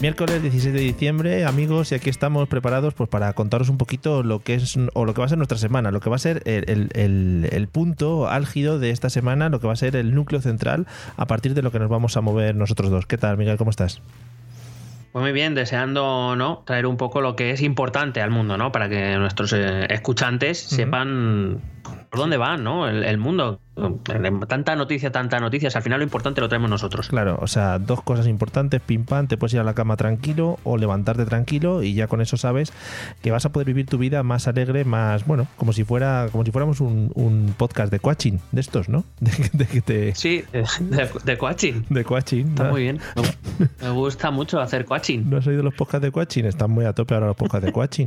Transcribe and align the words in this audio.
Miércoles 0.00 0.40
16 0.40 0.72
de 0.72 0.80
diciembre, 0.80 1.44
amigos, 1.44 1.92
y 1.92 1.94
aquí 1.94 2.08
estamos 2.08 2.48
preparados 2.48 2.94
pues, 2.94 3.10
para 3.10 3.30
contaros 3.34 3.68
un 3.68 3.76
poquito 3.76 4.22
lo 4.22 4.40
que 4.40 4.54
es 4.54 4.78
o 4.94 5.04
lo 5.04 5.12
que 5.12 5.20
va 5.20 5.26
a 5.26 5.28
ser 5.28 5.36
nuestra 5.36 5.58
semana, 5.58 5.90
lo 5.90 6.00
que 6.00 6.08
va 6.08 6.16
a 6.16 6.18
ser 6.18 6.40
el, 6.46 6.64
el- 6.70 6.88
el- 6.94 7.48
el 7.52 7.68
punto 7.68 8.26
álgido 8.26 8.78
de 8.78 8.90
esta 8.92 9.10
semana, 9.10 9.50
lo 9.50 9.60
que 9.60 9.66
va 9.66 9.74
a 9.74 9.76
ser 9.76 9.96
el 9.96 10.14
núcleo 10.14 10.40
central 10.40 10.86
a 11.18 11.26
partir 11.26 11.52
de 11.52 11.60
lo 11.60 11.70
que 11.70 11.78
nos 11.78 11.90
vamos 11.90 12.16
a 12.16 12.22
mover 12.22 12.56
nosotros 12.56 12.90
dos. 12.90 13.04
¿Qué 13.04 13.18
tal, 13.18 13.36
Miguel? 13.36 13.58
¿Cómo 13.58 13.70
estás? 13.70 14.00
Pues 15.12 15.22
muy 15.22 15.32
bien, 15.32 15.54
deseando 15.54 16.36
¿no? 16.36 16.62
traer 16.66 16.86
un 16.86 16.96
poco 16.96 17.20
lo 17.20 17.34
que 17.36 17.50
es 17.50 17.62
importante 17.62 18.20
al 18.22 18.30
mundo, 18.30 18.56
¿no? 18.56 18.70
Para 18.72 18.88
que 18.88 19.16
nuestros 19.16 19.52
eh, 19.52 19.86
escuchantes 19.90 20.58
sepan 20.58 21.60
por 22.10 22.20
dónde 22.20 22.36
va, 22.36 22.56
¿no? 22.56 22.88
El, 22.88 23.02
el 23.04 23.18
mundo. 23.18 23.60
Tanta 24.48 24.76
noticia, 24.76 25.10
tanta 25.10 25.40
noticias. 25.40 25.74
Al 25.74 25.82
final 25.82 26.00
lo 26.00 26.04
importante 26.04 26.40
lo 26.42 26.48
traemos 26.48 26.68
nosotros. 26.68 27.08
Claro, 27.08 27.38
o 27.40 27.46
sea, 27.46 27.78
dos 27.78 28.02
cosas 28.02 28.26
importantes, 28.26 28.80
pim 28.82 29.04
pam, 29.04 29.26
te 29.26 29.38
puedes 29.38 29.54
ir 29.54 29.60
a 29.60 29.64
la 29.64 29.72
cama 29.74 29.96
tranquilo 29.96 30.58
o 30.64 30.76
levantarte 30.76 31.24
tranquilo 31.24 31.82
y 31.82 31.94
ya 31.94 32.06
con 32.06 32.20
eso 32.20 32.36
sabes 32.36 32.72
que 33.22 33.30
vas 33.30 33.46
a 33.46 33.52
poder 33.52 33.66
vivir 33.66 33.86
tu 33.86 33.96
vida 33.96 34.22
más 34.22 34.46
alegre, 34.48 34.84
más, 34.84 35.24
bueno, 35.26 35.46
como 35.56 35.72
si 35.72 35.84
fuera, 35.84 36.28
como 36.30 36.44
si 36.44 36.50
fuéramos 36.50 36.80
un, 36.80 37.10
un 37.14 37.54
podcast 37.56 37.90
de 37.90 38.00
coaching, 38.00 38.38
de 38.52 38.60
estos, 38.60 38.88
¿no? 38.90 39.04
De, 39.20 39.30
de 39.52 39.66
que 39.66 39.80
te- 39.80 40.14
Sí, 40.14 40.44
de, 40.52 40.64
de, 40.80 41.08
de 41.24 41.38
coaching. 41.38 41.82
de 41.88 42.04
coaching. 42.04 42.46
Está 42.48 42.64
¿no? 42.64 42.70
muy 42.70 42.82
bien. 42.82 42.98
Me- 43.16 43.68
Me 43.82 43.90
gusta 43.90 44.30
mucho 44.30 44.60
hacer 44.60 44.84
coaching. 44.84 44.99
¿No 45.26 45.36
has 45.38 45.46
oído 45.46 45.62
los 45.62 45.74
podcasts 45.74 46.04
de 46.04 46.12
coaching? 46.12 46.44
Están 46.44 46.70
muy 46.70 46.84
a 46.84 46.92
tope 46.92 47.14
ahora 47.14 47.26
los 47.28 47.36
podcasts 47.36 47.66
de 47.66 47.72
coaching. 47.72 48.06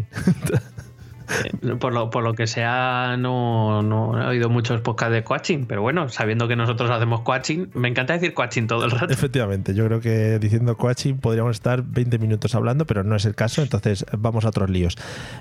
Eh, 1.64 1.76
Por 1.80 1.94
lo, 1.94 2.10
por 2.10 2.22
lo 2.22 2.34
que 2.34 2.48
sea, 2.48 3.16
no, 3.18 3.82
no 3.82 4.22
he 4.22 4.26
oído 4.28 4.50
muchos 4.50 4.82
podcasts 4.82 5.14
de 5.14 5.24
coaching, 5.24 5.66
pero 5.68 5.82
bueno, 5.82 6.10
sabiendo 6.10 6.50
que 6.50 6.58
nosotros 6.58 6.92
hacemos 6.92 7.22
coaching, 7.22 7.68
me 7.74 7.88
encanta 7.88 8.14
decir 8.14 8.34
coaching 8.34 8.68
todo 8.68 8.84
el 8.86 8.92
rato. 8.92 9.12
Efectivamente, 9.12 9.74
yo 9.74 9.86
creo 9.86 10.02
que 10.02 10.38
diciendo 10.38 10.76
coaching 10.76 11.16
podríamos 11.16 11.56
estar 11.56 11.82
20 11.82 12.20
minutos 12.20 12.54
hablando, 12.56 12.86
pero 12.86 13.06
no 13.06 13.16
es 13.16 13.24
el 13.24 13.36
caso, 13.36 13.62
entonces 13.62 14.06
vamos 14.18 14.44
a 14.44 14.50
otros 14.50 14.70
líos. 14.70 14.98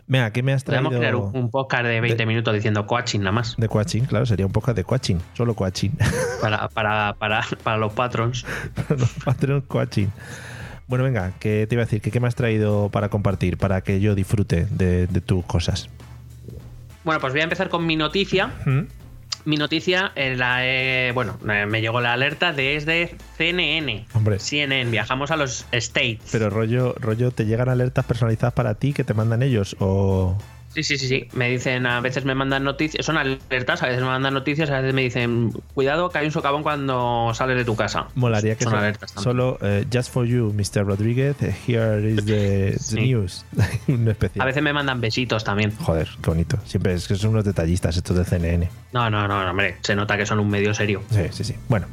Venga, 0.06 0.30
¿qué 0.30 0.44
me 0.44 0.52
has 0.52 0.62
traído? 0.62 0.84
Podemos 0.84 1.00
crear 1.00 1.16
un, 1.16 1.36
un 1.36 1.50
podcast 1.50 1.84
de 1.84 2.00
20 2.00 2.16
de- 2.16 2.26
minutos 2.26 2.54
diciendo 2.54 2.86
coaching 2.86 3.18
nada 3.18 3.32
más. 3.32 3.56
De 3.58 3.68
coaching, 3.68 4.02
claro, 4.02 4.24
sería 4.24 4.46
un 4.46 4.52
podcast 4.52 4.76
de 4.76 4.84
coaching, 4.84 5.16
solo 5.34 5.54
coaching. 5.54 5.90
Para, 6.40 6.68
para, 6.68 7.14
para, 7.18 7.42
para 7.64 7.76
los 7.76 7.92
patrons. 7.92 8.46
Los 8.88 9.10
Patreon 9.24 9.62
coaching. 9.62 10.06
Bueno, 10.92 11.04
venga, 11.04 11.32
¿qué 11.40 11.66
te 11.66 11.74
iba 11.74 11.84
a 11.84 11.86
decir? 11.86 12.02
¿Qué, 12.02 12.10
qué 12.10 12.20
me 12.20 12.28
has 12.28 12.34
traído 12.34 12.90
para 12.90 13.08
compartir, 13.08 13.56
para 13.56 13.80
que 13.80 13.98
yo 13.98 14.14
disfrute 14.14 14.66
de, 14.68 15.06
de 15.06 15.20
tus 15.22 15.42
cosas? 15.46 15.88
Bueno, 17.02 17.18
pues 17.18 17.32
voy 17.32 17.40
a 17.40 17.44
empezar 17.44 17.70
con 17.70 17.86
mi 17.86 17.96
noticia. 17.96 18.48
¿Mm? 18.66 18.80
Mi 19.46 19.56
noticia, 19.56 20.12
eh, 20.16 20.36
la 20.36 20.66
he- 20.66 21.12
bueno, 21.12 21.38
eh, 21.50 21.64
me 21.64 21.80
llegó 21.80 22.02
la 22.02 22.12
alerta 22.12 22.52
desde 22.52 23.16
CNN. 23.38 24.04
Hombre. 24.12 24.38
CNN, 24.38 24.90
viajamos 24.90 25.30
a 25.30 25.36
los 25.36 25.64
States. 25.72 26.28
Pero 26.30 26.50
rollo, 26.50 26.94
rollo, 27.00 27.30
¿te 27.30 27.46
llegan 27.46 27.70
alertas 27.70 28.04
personalizadas 28.04 28.52
para 28.52 28.74
ti 28.74 28.92
que 28.92 29.02
te 29.02 29.14
mandan 29.14 29.42
ellos? 29.42 29.74
O. 29.80 30.36
Sí, 30.74 30.82
sí, 30.82 30.96
sí, 30.98 31.06
sí. 31.08 31.28
Me 31.34 31.48
dicen, 31.50 31.86
a 31.86 32.00
veces 32.00 32.24
me 32.24 32.34
mandan 32.34 32.64
noticias, 32.64 33.04
son 33.04 33.18
alertas, 33.18 33.82
a 33.82 33.86
veces 33.86 34.00
me 34.00 34.06
mandan 34.08 34.32
noticias, 34.34 34.70
a 34.70 34.80
veces 34.80 34.94
me 34.94 35.02
dicen, 35.02 35.52
cuidado 35.74 36.08
que 36.10 36.18
hay 36.18 36.26
un 36.26 36.32
socavón 36.32 36.62
cuando 36.62 37.30
sales 37.34 37.56
de 37.56 37.64
tu 37.64 37.76
casa. 37.76 38.06
Molaría 38.14 38.54
que 38.56 38.64
son 38.64 38.72
so- 38.72 38.78
alertas 38.78 39.12
también. 39.12 39.24
solo 39.24 39.58
eh, 39.60 39.84
Just 39.92 40.10
for 40.12 40.26
You, 40.26 40.52
Mr. 40.54 40.84
Rodríguez, 40.86 41.36
eh, 41.42 41.54
here 41.66 42.10
is 42.10 42.24
the, 42.24 42.72
the 42.72 42.78
Sí. 42.78 42.96
news. 43.00 43.44
Un 43.88 44.08
especial. 44.08 44.42
A 44.42 44.46
veces 44.46 44.62
me 44.62 44.72
mandan 44.72 45.00
besitos 45.00 45.44
también. 45.44 45.72
Joder, 45.76 46.08
qué 46.22 46.30
bonito. 46.30 46.58
Siempre 46.64 46.94
es 46.94 47.06
que 47.06 47.16
son 47.16 47.30
unos 47.30 47.44
detallistas 47.44 47.96
estos 47.96 48.16
de 48.16 48.24
CNN. 48.24 48.68
No, 48.92 49.10
no, 49.10 49.28
no, 49.28 49.44
no, 49.44 49.50
hombre, 49.50 49.76
se 49.82 49.94
nota 49.94 50.16
que 50.16 50.24
son 50.26 50.38
un 50.40 50.48
medio 50.48 50.72
serio. 50.74 51.02
Sí, 51.10 51.22
sí, 51.32 51.44
sí. 51.44 51.54
Bueno, 51.68 51.86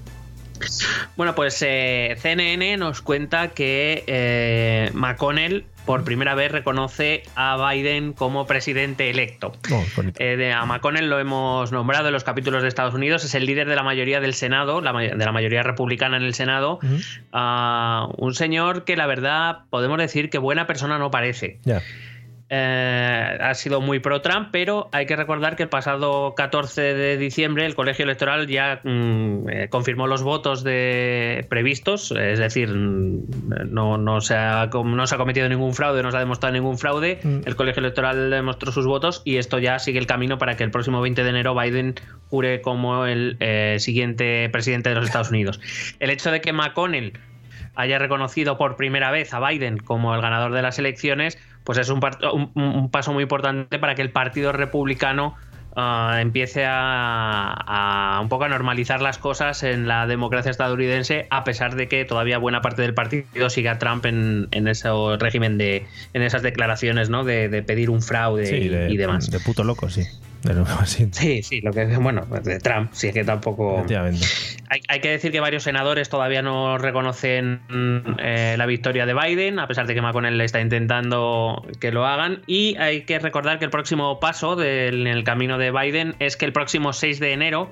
Bueno, 1.16 1.36
pues 1.36 1.62
eh, 1.66 2.16
CNN 2.22 2.78
nos 2.78 3.02
cuenta 3.02 3.50
que 3.50 4.04
eh, 4.08 4.90
McConnell 4.94 5.66
por 5.86 6.04
primera 6.04 6.36
vez 6.36 6.52
reconoce 6.52 7.24
a 7.36 7.58
Biden 7.72 8.14
como 8.14 8.46
presidente 8.46 9.10
electo. 9.10 9.54
oh. 9.74 9.84
Eh, 10.20 10.36
de- 10.38 10.54
a 10.54 10.64
McConnell 10.66 11.10
lo 11.10 11.20
hemos 11.20 11.72
nombrado 11.72 12.08
en 12.08 12.14
los 12.14 12.24
capítulos 12.24 12.62
de 12.62 12.68
Estados 12.68 12.94
Unidos, 12.94 13.24
es 13.26 13.34
el 13.34 13.46
líder 13.46 13.68
de 13.68 13.76
la 13.76 13.82
mayoría 13.84 14.20
del 14.20 14.34
Senado, 14.36 14.82
la 14.82 14.94
de 14.94 15.16
la 15.26 15.32
mayoría 15.32 15.64
republicana 15.64 16.18
en 16.18 16.24
el 16.24 16.34
Senado. 16.36 16.80
Ah, 17.32 18.08
un 18.18 18.34
señor 18.36 18.84
que 18.84 18.96
la 18.96 19.08
verdad 19.08 19.60
podemos 19.70 19.98
decir 19.98 20.30
que 20.30 20.38
buena 20.38 20.68
persona 20.68 21.00
no 21.00 21.10
parece. 21.12 21.58
Eh, 22.52 23.38
ha 23.40 23.54
sido 23.54 23.80
muy 23.80 24.00
pro-Trump, 24.00 24.50
pero 24.52 24.90
hay 24.92 25.06
que 25.06 25.16
recordar 25.16 25.56
que 25.56 25.64
el 25.64 25.70
pasado 25.70 26.34
14 26.36 26.82
de 26.96 27.18
diciembre 27.18 27.66
el 27.66 27.76
colegio 27.76 28.06
electoral 28.06 28.48
ya 28.48 28.82
mm, 28.84 29.50
eh, 29.50 29.68
confirmó 29.70 30.08
los 30.08 30.24
votos 30.24 30.64
de 30.64 31.46
previstos, 31.50 32.12
es 32.12 32.40
decir, 32.40 32.70
mm, 32.70 33.70
no, 33.70 33.98
no, 33.98 34.20
se 34.22 34.36
ha, 34.36 34.68
no 34.68 35.06
se 35.06 35.16
ha 35.16 35.18
cometido 35.18 35.48
ningún 35.48 35.74
fraude, 35.74 36.02
no 36.02 36.10
se 36.10 36.18
ha 36.18 36.22
demostrado 36.22 36.54
ningún 36.54 36.78
fraude, 36.78 37.20
Mm. 37.24 37.42
el 37.46 37.56
colegio 37.56 37.82
electoral 37.82 38.30
demostró 38.30 38.72
sus 38.72 38.86
votos 38.86 39.22
y 39.26 39.38
esto 39.38 39.60
ya 39.60 39.80
sigue 39.80 40.00
el 40.00 40.08
camino 40.08 40.38
para 40.38 40.56
que 40.56 40.64
el 40.64 40.72
próximo 40.72 41.02
20 41.02 41.24
de 41.24 41.30
enero 41.30 41.56
Biden 41.56 41.96
jure 42.30 42.62
como 42.62 43.06
el 43.06 43.38
eh, 43.40 43.76
siguiente 43.80 44.50
presidente 44.50 44.90
de 44.90 44.96
los 44.96 45.06
Estados 45.06 45.30
Unidos. 45.30 45.60
El 46.00 46.10
hecho 46.10 46.32
de 46.32 46.42
que 46.42 46.54
McConnell 46.54 47.14
haya 47.82 47.98
reconocido 47.98 48.58
por 48.58 48.76
primera 48.76 49.10
vez 49.12 49.34
a 49.34 49.40
Biden 49.40 49.78
como 49.78 50.14
el 50.14 50.22
ganador 50.22 50.52
de 50.54 50.62
las 50.62 50.78
elecciones, 50.80 51.38
pues 51.64 51.78
es 51.78 51.90
un, 51.90 52.00
un- 52.34 52.52
un 52.56 52.92
paso 52.92 53.14
muy 53.14 53.24
importante 53.24 53.80
para 53.80 53.96
que 53.96 54.02
el 54.02 54.12
Partido 54.12 54.52
Republicano 54.52 55.36
ah, 55.76 56.18
empiece 56.20 56.66
a, 56.66 57.54
a 58.16 58.20
un 58.22 58.28
poco 58.28 58.44
a 58.44 58.50
normalizar 58.50 59.02
las 59.02 59.18
cosas 59.18 59.64
en 59.64 59.88
la 59.88 60.08
democracia 60.08 60.52
estadounidense, 60.52 61.28
a 61.30 61.44
pesar 61.44 61.76
de 61.76 61.88
que 61.88 62.04
todavía 62.06 62.38
buena 62.38 62.62
parte 62.62 62.82
del 62.82 62.94
partido 62.94 63.50
sigue 63.50 63.70
a 63.70 63.78
Trump 63.80 64.06
en, 64.06 64.48
en 64.52 64.68
ese 64.68 64.90
régimen 65.20 65.58
de, 65.58 65.86
en 66.14 66.22
esas 66.22 66.42
declaraciones, 66.42 67.10
¿no? 67.10 67.24
De, 67.24 67.50
de 67.50 67.64
pedir 67.64 67.90
un 67.90 68.02
fraude 68.02 68.46
Sí, 68.46 68.56
y, 68.56 68.68
de, 68.68 68.90
y 68.92 68.98
demás. 68.98 69.30
de 69.32 69.40
puto 69.40 69.64
loco, 69.64 69.90
sí. 69.90 70.04
De 70.44 70.62
así. 70.80 71.10
Sí, 71.12 71.44
sí, 71.44 71.62
lo 71.62 71.74
que 71.74 71.86
bueno, 71.98 72.26
pues 72.30 72.44
de 72.44 72.60
Trump, 72.60 72.92
sí 72.94 73.08
es 73.08 73.14
que 73.14 73.26
tampoco. 73.26 73.76
Efectivamente. 73.76 74.26
Hay, 74.70 74.82
hay 74.88 75.02
que 75.02 75.10
decir 75.10 75.32
que 75.32 75.42
varios 75.42 75.64
senadores 75.64 76.08
todavía 76.08 76.42
no 76.42 76.78
reconocen 76.78 77.62
eh, 78.20 78.56
la 78.58 78.66
victoria 78.66 79.06
de 79.06 79.14
Biden, 79.14 79.60
a 79.60 79.68
pesar 79.68 79.86
de 79.86 79.96
que 79.96 80.02
McConnell 80.02 80.38
le 80.38 80.46
está 80.46 80.62
intentando 80.62 81.66
que 81.82 81.92
lo 81.92 82.06
hagan. 82.06 82.42
Y 82.48 82.78
hay 82.78 83.02
que 83.02 83.20
recordar 83.20 83.60
que 83.60 83.66
el 83.66 83.72
próximo 83.72 84.20
paso 84.20 84.56
del, 84.56 85.08
en 85.08 85.08
el 85.08 85.24
camino 85.24 85.58
de 85.58 85.72
Biden 85.72 86.16
es 86.20 86.38
que 86.38 86.46
el 86.46 86.54
próximo 86.54 86.94
6 86.94 87.20
de 87.20 87.34
enero, 87.34 87.72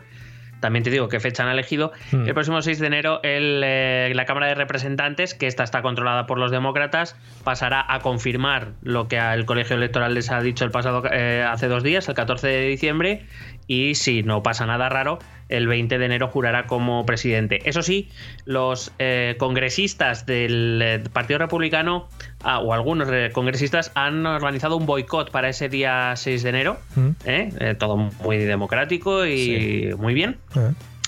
también 0.59 0.83
te 0.83 0.89
digo 0.89 1.07
qué 1.07 1.19
fecha 1.19 1.43
han 1.43 1.49
elegido, 1.49 1.91
Hmm. 2.11 2.27
el 2.27 2.33
próximo 2.33 2.61
6 2.61 2.79
de 2.79 2.87
enero 2.87 3.19
el, 3.23 3.61
eh, 3.63 4.11
la 4.15 4.25
Cámara 4.25 4.47
de 4.47 4.55
Representantes, 4.55 5.33
que 5.33 5.47
esta 5.47 5.63
está 5.63 5.81
controlada 5.81 6.25
por 6.25 6.37
los 6.39 6.51
demócratas, 6.51 7.15
pasará 7.43 7.85
a 7.87 7.99
confirmar 7.99 8.69
lo 8.81 9.07
que 9.07 9.17
el 9.17 9.45
colegio 9.45 9.75
electoral 9.75 10.13
les 10.13 10.31
ha 10.31 10.41
dicho 10.41 10.65
el 10.65 10.71
pasado 10.71 11.03
eh, 11.11 11.45
hace 11.47 11.67
dos 11.67 11.83
días, 11.83 12.07
el 12.09 12.15
14 12.15 12.47
de 12.47 12.67
diciembre, 12.67 13.25
y 13.67 13.95
si 13.95 14.23
no 14.23 14.43
pasa 14.43 14.65
nada 14.65 14.89
raro, 14.89 15.19
el 15.49 15.67
20 15.67 15.97
de 15.97 16.05
enero 16.05 16.27
jurará 16.27 16.67
como 16.67 17.05
presidente. 17.05 17.61
Eso 17.65 17.81
sí, 17.81 18.09
los 18.45 18.91
eh, 18.99 19.35
congresistas 19.39 20.25
del 20.25 20.81
eh, 20.83 21.03
Partido 21.11 21.39
Republicano, 21.39 22.07
ah, 22.43 22.59
o 22.59 22.73
algunos 22.73 23.09
eh, 23.11 23.31
congresistas, 23.33 23.91
han 23.95 24.25
organizado 24.25 24.77
un 24.77 24.85
boicot 24.85 25.31
para 25.31 25.49
ese 25.49 25.69
día 25.69 26.13
6 26.15 26.43
de 26.43 26.49
enero. 26.49 26.77
Mm. 26.95 27.09
¿eh? 27.25 27.49
Eh, 27.59 27.75
todo 27.75 27.97
muy 27.97 28.37
democrático 28.37 29.25
y 29.25 29.93
muy 29.97 30.13
bien 30.13 30.37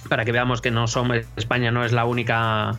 para 0.08 0.26
que 0.26 0.32
veamos 0.32 0.62
que 0.62 0.72
no 0.72 0.88
somos 0.88 1.18
España 1.36 1.72
no 1.72 1.84
es 1.84 1.92
la 1.92 2.06
única 2.06 2.70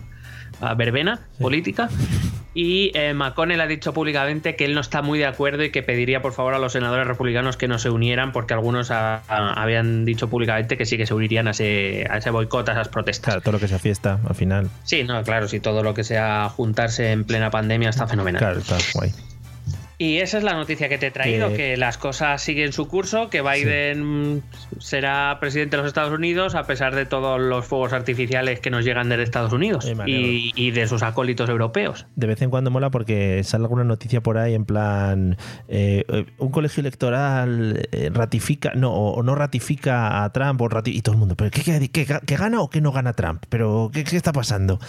ah, 0.60 0.74
verbena 0.76 1.20
política 1.38 1.88
Y 2.52 2.90
eh, 2.94 3.14
McConnell 3.14 3.60
ha 3.60 3.66
dicho 3.66 3.92
públicamente 3.92 4.56
que 4.56 4.64
él 4.64 4.74
no 4.74 4.80
está 4.80 5.02
muy 5.02 5.18
de 5.18 5.26
acuerdo 5.26 5.62
y 5.62 5.70
que 5.70 5.82
pediría 5.82 6.20
por 6.20 6.32
favor 6.32 6.54
a 6.54 6.58
los 6.58 6.72
senadores 6.72 7.06
republicanos 7.06 7.56
que 7.56 7.68
no 7.68 7.78
se 7.78 7.90
unieran 7.90 8.32
porque 8.32 8.54
algunos 8.54 8.90
habían 8.90 10.04
dicho 10.04 10.28
públicamente 10.28 10.76
que 10.76 10.86
sí 10.86 10.96
que 10.96 11.06
se 11.06 11.14
unirían 11.14 11.46
a 11.48 11.52
ese, 11.52 12.06
a 12.10 12.18
ese 12.18 12.30
boicot, 12.30 12.68
a 12.68 12.72
esas 12.72 12.88
protestas. 12.88 13.26
Claro, 13.26 13.40
todo 13.40 13.52
lo 13.52 13.60
que 13.60 13.68
sea 13.68 13.78
fiesta 13.78 14.18
al 14.28 14.34
final. 14.34 14.68
Sí, 14.84 15.04
no, 15.04 15.22
claro, 15.22 15.48
si 15.48 15.60
todo 15.60 15.82
lo 15.82 15.94
que 15.94 16.04
sea 16.04 16.48
juntarse 16.48 17.12
en 17.12 17.24
plena 17.24 17.50
pandemia 17.50 17.90
está 17.90 18.06
fenomenal. 18.06 18.40
Claro, 18.40 18.58
está 18.58 18.78
guay. 18.94 19.12
Y 20.00 20.16
esa 20.20 20.38
es 20.38 20.44
la 20.44 20.54
noticia 20.54 20.88
que 20.88 20.96
te 20.96 21.08
he 21.08 21.10
traído, 21.10 21.52
que, 21.52 21.76
las 21.76 21.98
cosas 21.98 22.40
siguen 22.40 22.72
su 22.72 22.88
curso, 22.88 23.28
que 23.28 23.42
Biden 23.42 24.42
será 24.78 25.36
presidente 25.40 25.76
de 25.76 25.82
los 25.82 25.88
Estados 25.88 26.14
Unidos 26.14 26.54
a 26.54 26.62
pesar 26.62 26.94
de 26.94 27.04
todos 27.04 27.38
los 27.38 27.66
fuegos 27.66 27.92
artificiales 27.92 28.60
que 28.60 28.70
nos 28.70 28.82
llegan 28.82 29.10
de 29.10 29.22
Estados 29.22 29.52
Unidos 29.52 29.86
y, 30.06 30.70
de 30.70 30.86
sus 30.88 31.02
acólitos 31.02 31.50
europeos. 31.50 32.06
De 32.16 32.26
vez 32.26 32.40
en 32.40 32.48
cuando 32.48 32.70
mola 32.70 32.90
porque 32.90 33.44
sale 33.44 33.64
alguna 33.64 33.84
noticia 33.84 34.22
por 34.22 34.38
ahí 34.38 34.54
en 34.54 34.64
plan, 34.64 35.36
eh, 35.68 36.02
un 36.38 36.50
colegio 36.50 36.80
electoral 36.80 37.86
eh, 37.92 38.08
ratifica, 38.10 38.72
no, 38.74 38.94
o, 38.94 39.22
no 39.22 39.34
ratifica 39.34 40.24
a 40.24 40.32
Trump, 40.32 40.62
o 40.62 40.68
y 40.86 41.02
todo 41.02 41.12
el 41.12 41.18
mundo, 41.18 41.34
pero 41.36 41.50
¿qué, 41.50 42.36
gana 42.38 42.62
o 42.62 42.70
qué 42.70 42.80
no 42.80 42.90
gana 42.90 43.12
Trump? 43.12 43.44
¿Pero 43.50 43.90
qué, 43.92 44.00
está 44.16 44.32
pasando? 44.32 44.80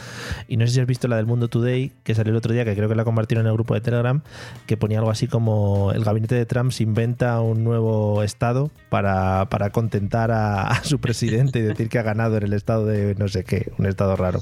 Y 0.48 0.56
no 0.56 0.66
sé 0.68 0.76
si 0.76 0.80
has 0.80 0.88
visto 0.88 1.10
la 1.10 1.18
del 1.18 1.26
Mundo 1.26 1.50
Today, 1.50 1.92
que 2.06 2.16
salió 2.16 2.32
el 2.32 2.38
otro 2.38 2.54
día, 2.54 2.64
que 2.64 2.78
creo 2.78 2.88
que 2.88 2.96
la 2.96 3.04
compartieron 3.04 3.46
en 3.46 3.50
el 3.50 3.56
grupo 3.56 3.74
de 3.74 3.82
Telegram, 3.82 4.22
que 4.68 4.78
ponía 4.78 5.01
algo 5.02 5.12
así 5.12 5.28
como 5.28 5.92
el 5.94 6.04
gabinete 6.04 6.36
de 6.36 6.46
Trump 6.46 6.72
se 6.72 6.84
inventa 6.84 7.42
un 7.42 7.64
nuevo 7.64 8.24
estado 8.24 8.72
para, 8.90 9.48
contentar 9.72 10.32
a, 10.32 10.84
su 10.84 11.00
presidente 11.00 11.60
y 11.60 11.64
decir 11.64 11.90
que 11.90 12.00
ha 12.00 12.04
ganado 12.04 12.38
en 12.38 12.44
el 12.44 12.54
estado 12.54 12.86
de 12.86 13.16
no 13.16 13.28
sé 13.28 13.44
qué, 13.44 13.72
un 13.78 13.88
estado 13.88 14.16
raro 14.16 14.42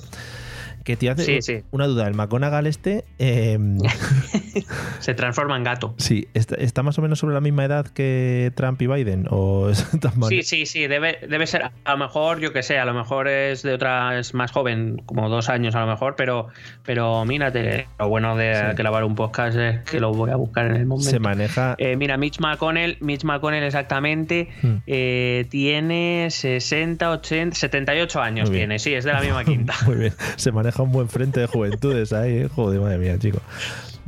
que 0.83 0.95
te 0.95 1.09
hace 1.09 1.63
una 1.71 1.87
duda. 1.87 2.07
El 2.07 2.13
McGonagall 2.13 2.67
este. 2.67 3.05
Em, 3.17 3.77
se 4.99 5.13
transforma 5.13 5.57
en 5.57 5.63
gato. 5.63 5.95
Sí, 5.97 6.27
está, 6.33 6.83
más 6.83 6.97
o 6.97 7.01
menos 7.01 7.19
sobre 7.19 7.33
la 7.33 7.41
misma 7.41 7.65
edad 7.65 7.87
que 7.87 8.51
Trump 8.55 8.81
y 8.81 8.87
Biden. 8.87 9.27
¿O 9.29 9.71
sí, 10.29 10.43
sí, 10.43 10.65
sí. 10.65 10.87
Debe, 10.87 11.19
debe 11.27 11.47
ser. 11.47 11.71
A 11.83 11.91
lo 11.91 11.97
mejor, 11.97 12.39
yo 12.39 12.53
que 12.53 12.63
sé, 12.63 12.79
a 12.79 12.85
lo 12.85 12.93
mejor 12.93 13.27
es 13.27 13.63
de 13.63 13.73
otra. 13.73 14.19
Es 14.19 14.33
más 14.33 14.51
joven, 14.51 15.01
como 15.05 15.29
dos 15.29 15.49
años 15.49 15.75
a 15.75 15.81
lo 15.81 15.87
mejor, 15.87 16.15
pero, 16.15 16.47
pero 16.83 17.25
mírate. 17.25 17.87
Lo 17.97 18.09
bueno 18.09 18.35
de 18.35 18.73
grabar 18.75 19.03
un 19.03 19.15
podcast 19.15 19.57
es 19.57 19.81
que 19.83 19.99
lo 19.99 20.13
voy 20.13 20.31
a 20.31 20.35
buscar 20.35 20.67
en 20.67 20.75
el 20.75 20.85
momento. 20.85 21.09
Se 21.09 21.19
maneja. 21.19 21.75
Eh, 21.77 21.95
mira, 21.95 22.17
Mitch 22.17 22.39
McConnell, 22.39 22.97
Mitch 23.01 23.23
McConnell 23.23 23.63
exactamente, 23.63 24.49
hmm. 24.61 24.77
eh, 24.87 25.45
tiene 25.49 26.27
60, 26.29 27.09
80, 27.11 27.55
78 27.55 28.21
años. 28.21 28.51
Tiene, 28.51 28.79
sí, 28.79 28.93
es 28.93 29.03
de 29.03 29.13
la 29.13 29.21
misma 29.21 29.43
quinta. 29.45 29.73
Muy 29.85 29.95
bien. 29.95 30.13
Se 30.35 30.51
maneja 30.51 30.68
un 30.77 30.91
buen 30.91 31.09
frente 31.09 31.39
de 31.39 31.47
juventudes 31.47 32.13
ahí, 32.13 32.37
¿eh? 32.37 32.49
joder, 32.53 32.79
madre 32.79 32.97
mía, 32.97 33.17
chico. 33.19 33.39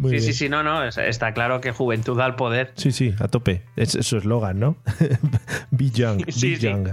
sí, 0.10 0.20
sí, 0.20 0.34
sí, 0.34 0.50
no, 0.50 0.64
no, 0.64 0.84
está 0.84 1.34
claro 1.34 1.62
que 1.62 1.72
juventud 1.72 2.20
al 2.20 2.36
poder. 2.36 2.72
Sí, 2.76 2.92
sí, 2.92 3.14
a 3.20 3.28
tope. 3.28 3.64
Es 3.76 3.92
su 4.02 4.18
eslogan, 4.18 4.60
¿no? 4.60 4.78
be 5.72 5.90
young, 5.90 6.26
be 6.26 6.58
young. 6.58 6.90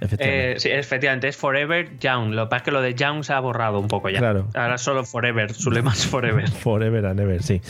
Efectivamente. 0.00 0.52
Eh, 0.52 0.60
sí, 0.60 0.68
efectivamente, 0.70 1.28
es 1.28 1.36
Forever 1.36 1.98
Young. 1.98 2.34
Lo 2.34 2.44
que 2.44 2.50
pasa 2.50 2.56
es 2.58 2.62
que 2.64 2.70
lo 2.72 2.82
de 2.82 2.94
Young 2.94 3.24
se 3.24 3.32
ha 3.32 3.40
borrado 3.40 3.78
un 3.78 3.88
poco 3.88 4.10
ya. 4.10 4.18
Claro. 4.18 4.48
Ahora 4.54 4.76
solo 4.76 5.04
Forever, 5.04 5.54
su 5.54 5.70
lema 5.70 5.92
es 5.92 6.06
Forever. 6.06 6.50
forever 6.50 7.06
and 7.06 7.20
ever, 7.20 7.42
sí. 7.42 7.62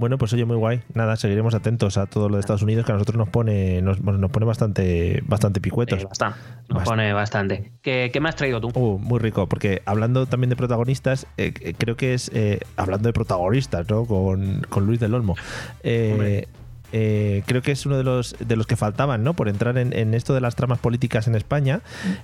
Bueno, 0.00 0.16
pues 0.16 0.32
oye, 0.32 0.46
muy 0.46 0.56
guay. 0.56 0.80
Nada, 0.94 1.14
seguiremos 1.16 1.54
atentos 1.54 1.98
a 1.98 2.06
todo 2.06 2.30
lo 2.30 2.36
de 2.36 2.40
Estados 2.40 2.62
Unidos, 2.62 2.86
que 2.86 2.92
a 2.92 2.94
nosotros 2.94 3.18
nos 3.18 3.28
pone, 3.28 3.82
nos, 3.82 4.00
nos 4.00 4.30
pone 4.30 4.46
bastante, 4.46 5.22
bastante 5.26 5.60
picuetos. 5.60 6.02
bastante, 6.04 6.38
nos 6.70 6.84
pone 6.84 7.12
bastante. 7.12 7.70
¿Qué, 7.82 8.08
¿Qué, 8.10 8.18
me 8.18 8.30
has 8.30 8.36
traído 8.36 8.62
tú? 8.62 8.68
Uh, 8.74 8.98
muy 8.98 9.18
rico, 9.18 9.46
porque 9.46 9.82
hablando 9.84 10.24
también 10.24 10.48
de 10.48 10.56
protagonistas, 10.56 11.26
eh, 11.36 11.52
creo 11.76 11.98
que 11.98 12.14
es, 12.14 12.30
eh, 12.32 12.60
hablando 12.78 13.10
de 13.10 13.12
protagonistas, 13.12 13.90
¿no? 13.90 14.06
Con, 14.06 14.62
con 14.70 14.86
Luis 14.86 15.00
del 15.00 15.12
Olmo. 15.12 15.36
Eh, 15.82 16.48
eh, 16.92 17.42
creo 17.46 17.62
que 17.62 17.72
es 17.72 17.86
uno 17.86 17.96
de 17.96 18.04
los, 18.04 18.36
de 18.38 18.56
los 18.56 18.66
que 18.66 18.76
faltaban, 18.76 19.22
¿no? 19.24 19.34
Por 19.34 19.48
entrar 19.48 19.78
en, 19.78 20.14
esto 20.14 20.34
de 20.34 20.40
las 20.40 20.56
tramas 20.56 20.78
políticas 20.78 21.26
en 21.26 21.34
España. 21.34 21.80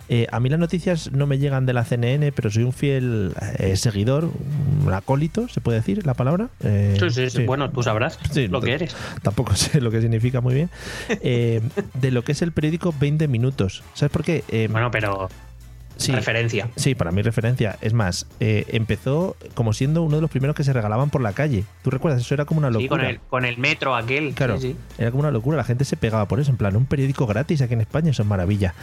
Eh, 0.08 0.26
a 0.30 0.40
mí 0.40 0.48
las 0.48 0.58
noticias 0.58 1.12
no 1.12 1.26
me 1.26 1.38
llegan 1.38 1.66
de 1.66 1.72
la 1.72 1.84
CNN, 1.84 2.32
pero 2.32 2.50
soy 2.50 2.64
un 2.64 2.72
fiel 2.72 3.32
eh, 3.58 3.76
seguidor, 3.76 4.30
un 4.84 4.92
acólito, 4.92 5.48
¿se 5.48 5.60
puede 5.60 5.78
decir 5.78 6.06
la 6.06 6.14
palabra? 6.14 6.48
Sí, 6.60 7.10
sí, 7.10 7.30
sí, 7.30 7.44
bueno, 7.44 7.70
tú 7.70 7.82
sabrás 7.82 8.18
lo 8.48 8.60
que 8.60 8.72
eres. 8.72 8.96
Tampoco 9.22 9.54
sé 9.56 9.80
lo 9.80 9.90
que 9.90 10.00
significa 10.00 10.40
muy 10.40 10.54
bien. 10.54 10.70
de 11.08 12.10
lo 12.10 12.22
que 12.22 12.32
es 12.32 12.42
el 12.42 12.52
periódico 12.52 12.94
20 12.98 13.28
Minutos. 13.28 13.82
¿Sabes 13.94 14.12
por 14.12 14.24
qué? 14.24 14.68
bueno, 14.70 14.90
pero 14.90 15.28
sí, 15.96 16.12
referencia. 16.12 16.68
Sí, 16.76 16.94
para 16.94 17.10
mí 17.10 17.22
referencia. 17.22 17.78
Es 17.80 17.92
más, 17.92 18.26
eh, 18.40 18.64
empezó 18.68 19.36
como 19.54 19.72
siendo 19.72 20.02
uno 20.02 20.16
de 20.16 20.22
los 20.22 20.30
primeros 20.30 20.56
que 20.56 20.64
se 20.64 20.72
regalaban 20.72 21.10
por 21.10 21.20
la 21.20 21.32
calle. 21.32 21.64
¿Tú 21.82 21.90
recuerdas? 21.90 22.20
Eso 22.22 22.34
era 22.34 22.44
como 22.44 22.58
una 22.58 22.70
locura. 22.70 22.82
Sí, 22.82 22.88
con 22.88 23.00
el, 23.04 23.20
con 23.20 23.44
el 23.44 23.58
metro 23.58 23.94
aquel. 23.94 24.34
Claro, 24.34 24.58
era 24.98 25.10
como 25.10 25.20
una 25.20 25.30
locura. 25.30 25.56
La 25.56 25.64
gente 25.64 25.84
se 25.84 25.96
pegaba 25.96 26.26
por 26.26 26.40
eso. 26.40 26.50
En 26.50 26.56
plan, 26.56 26.76
un 26.76 26.86
periódico 26.86 27.26
gratis 27.26 27.62
aquí 27.62 27.74
en 27.74 27.80
España, 27.80 28.10
eso 28.10 28.22
es 28.22 28.28
maravilla. 28.28 28.74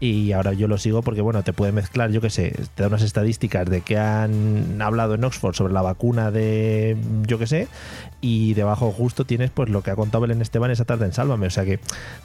Y 0.00 0.32
ahora 0.32 0.52
yo 0.52 0.68
lo 0.68 0.78
sigo 0.78 1.02
porque, 1.02 1.20
bueno, 1.20 1.42
te 1.42 1.52
puede 1.52 1.72
mezclar, 1.72 2.10
yo 2.10 2.20
qué 2.20 2.30
sé, 2.30 2.54
te 2.74 2.82
da 2.82 2.88
unas 2.88 3.02
estadísticas 3.02 3.68
de 3.68 3.80
que 3.80 3.98
han 3.98 4.80
hablado 4.80 5.14
en 5.14 5.24
Oxford 5.24 5.54
sobre 5.54 5.72
la 5.72 5.82
vacuna 5.82 6.30
de, 6.30 6.96
yo 7.26 7.38
qué 7.38 7.46
sé, 7.46 7.68
y 8.20 8.54
debajo 8.54 8.90
justo 8.92 9.24
tienes 9.24 9.50
pues 9.50 9.68
lo 9.68 9.82
que 9.82 9.90
ha 9.90 9.96
contado 9.96 10.22
Belén 10.22 10.42
Esteban 10.42 10.70
esa 10.70 10.84
tarde 10.84 11.06
en 11.06 11.12
Sálvame. 11.12 11.46
O 11.46 11.50
sea 11.50 11.64
que 11.64 11.78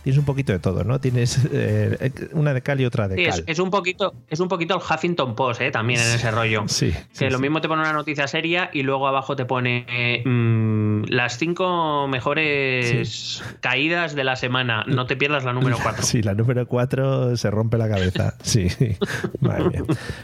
tienes 0.04 0.18
un 0.18 0.26
poquito 0.26 0.52
de 0.52 0.60
todo, 0.60 0.84
¿no? 0.84 1.00
Tienes 1.00 1.40
eh, 1.52 2.12
una 2.34 2.54
de 2.54 2.62
cal 2.62 2.82
y 2.82 2.86
otra 2.86 3.08
de 3.08 3.24
cal. 3.24 3.44
Es, 3.46 3.60
un 3.60 3.70
poquito, 3.70 4.14
es 4.34 4.40
un 4.40 4.48
poquito 4.48 4.76
el 4.76 4.82
Huffington 4.82 5.36
Post, 5.36 5.62
¿eh? 5.62 5.72
También 5.72 6.00
en 6.00 6.08
ese 6.08 6.32
rollo. 6.32 6.64
Sí. 6.68 6.92
Que 7.18 7.30
lo 7.30 7.40
mismo 7.40 7.62
te 7.62 7.68
pone 7.68 7.82
una 7.82 7.94
noticia 7.94 8.28
seria 8.28 8.70
y 8.74 8.82
luego 8.82 9.08
abajo 9.08 9.36
te 9.36 9.46
pone 9.46 10.24
mm, 10.26 11.04
las 11.10 11.38
cinco 11.38 12.08
mejores 12.08 13.44
caídas 13.62 14.16
de 14.16 14.24
la 14.24 14.36
semana. 14.36 14.86
No 14.88 15.06
te 15.06 15.16
pierdas 15.16 15.44
la 15.44 15.54
número 15.54 15.78
4. 15.82 16.04
Sí, 16.14 16.22
la 16.22 16.34
número 16.34 16.68
4 16.68 17.38
se 17.38 17.50
rompe 17.50 17.78
la 17.78 17.88
cabeza. 17.88 18.36
Sí. 18.42 18.68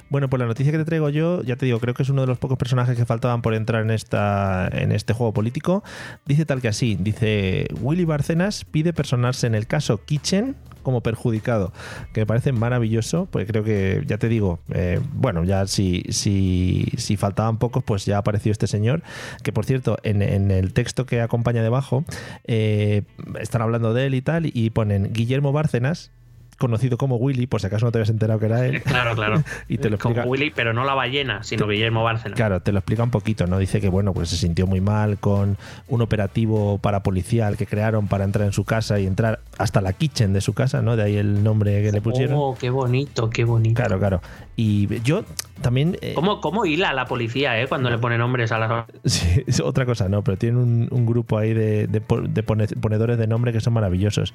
Bueno, 0.09 0.29
pues 0.29 0.39
la 0.39 0.47
noticia 0.47 0.71
que 0.71 0.79
te 0.79 0.85
traigo 0.85 1.09
yo, 1.09 1.43
ya 1.43 1.55
te 1.55 1.65
digo, 1.65 1.79
creo 1.79 1.93
que 1.93 2.03
es 2.03 2.09
uno 2.09 2.21
de 2.21 2.27
los 2.27 2.37
pocos 2.37 2.57
personajes 2.57 2.97
que 2.97 3.05
faltaban 3.05 3.41
por 3.41 3.53
entrar 3.53 3.83
en, 3.83 3.91
esta, 3.91 4.67
en 4.71 4.91
este 4.91 5.13
juego 5.13 5.33
político. 5.33 5.83
Dice 6.25 6.45
tal 6.45 6.61
que 6.61 6.69
así, 6.69 6.97
dice 6.99 7.67
Willy 7.81 8.05
Barcenas 8.05 8.65
pide 8.65 8.93
personarse 8.93 9.45
en 9.45 9.55
el 9.55 9.67
caso 9.67 10.03
Kitchen 10.03 10.55
como 10.89 11.01
perjudicado, 11.01 11.71
que 12.13 12.21
me 12.21 12.25
parece 12.25 12.51
maravilloso, 12.51 13.27
porque 13.29 13.45
creo 13.45 13.63
que, 13.63 14.03
ya 14.07 14.17
te 14.17 14.27
digo, 14.27 14.59
eh, 14.73 14.99
bueno, 15.13 15.43
ya 15.43 15.67
si, 15.67 16.03
si, 16.09 16.87
si 16.97 17.15
faltaban 17.15 17.59
pocos, 17.59 17.83
pues 17.83 18.05
ya 18.05 18.17
apareció 18.17 18.51
este 18.51 18.65
señor, 18.65 19.03
que 19.43 19.53
por 19.53 19.65
cierto, 19.65 19.99
en, 20.01 20.19
el 20.49 20.73
texto 20.73 21.05
que 21.05 21.21
acompaña 21.21 21.61
debajo, 21.61 22.05
eh, 22.45 23.03
están 23.39 23.61
hablando 23.61 23.93
de 23.93 24.07
él 24.07 24.15
y 24.15 24.23
tal, 24.23 24.49
y 24.51 24.71
ponen 24.71 25.13
Guillermo 25.13 25.51
Bárcenas, 25.51 26.11
conocido 26.59 26.97
como 26.97 27.15
Willy, 27.15 27.47
por 27.47 27.61
si 27.61 27.67
acaso 27.67 27.85
no 27.85 27.91
te 27.91 27.97
habías 27.97 28.09
enterado 28.09 28.39
que 28.39 28.45
era 28.45 28.65
él. 28.65 28.83
Claro, 28.83 29.15
claro. 29.15 29.43
y 29.67 29.77
te 29.77 29.89
lo 29.89 29.95
explica. 29.95 30.21
Como 30.21 30.31
Willy, 30.31 30.51
pero 30.51 30.73
no 30.73 30.85
la 30.85 30.93
ballena, 30.93 31.41
sino 31.43 31.67
Guillermo 31.67 32.03
Bárcenas. 32.03 32.35
Claro, 32.35 32.61
te 32.61 32.71
lo 32.71 32.79
explica 32.79 33.01
un 33.01 33.09
poquito, 33.09 33.47
¿no? 33.47 33.57
Dice 33.57 33.81
que, 33.81 33.89
bueno, 33.89 34.13
pues 34.13 34.29
se 34.29 34.37
sintió 34.37 34.67
muy 34.67 34.81
mal 34.81 35.17
con 35.17 35.57
un 35.87 36.01
operativo 36.01 36.77
parapolicial 36.77 37.57
que 37.57 37.65
crearon 37.65 38.07
para 38.07 38.25
entrar 38.25 38.45
en 38.45 38.53
su 38.53 38.65
casa 38.65 38.99
y 38.99 39.07
entrar 39.07 39.39
hasta 39.57 39.81
la 39.81 39.93
kitchen 39.93 40.33
de 40.33 40.41
su 40.41 40.53
casa, 40.53 40.81
¿no? 40.81 40.95
De 40.95 41.03
ahí 41.03 41.17
el 41.17 41.43
nombre 41.43 41.81
que 41.81 41.91
le 41.91 42.01
pusieron. 42.01 42.35
Oh, 42.37 42.55
qué 42.59 42.69
bonito, 42.69 43.29
qué 43.29 43.45
bonito. 43.45 43.75
Claro, 43.75 43.97
claro. 43.97 44.21
Y 44.55 45.01
yo 45.03 45.23
también. 45.61 45.97
Eh, 46.01 46.13
¿Cómo, 46.15 46.41
¿Cómo, 46.41 46.65
hila 46.65 46.93
la 46.93 47.05
policía, 47.05 47.61
eh? 47.61 47.67
Cuando 47.67 47.89
le 47.89 47.97
pone 47.97 48.17
nombres 48.17 48.51
a 48.51 48.59
las. 48.59 48.85
Sí, 49.05 49.43
es 49.47 49.59
otra 49.59 49.85
cosa, 49.85 50.09
no, 50.09 50.23
pero 50.23 50.37
tiene 50.37 50.57
un, 50.57 51.05
grupo 51.05 51.37
ahí 51.37 51.53
de, 51.53 51.87
de, 51.87 52.01
ponedores 52.01 53.17
de 53.17 53.27
nombre 53.27 53.51
que 53.51 53.61
son 53.61 53.73
maravillosos. 53.73 54.33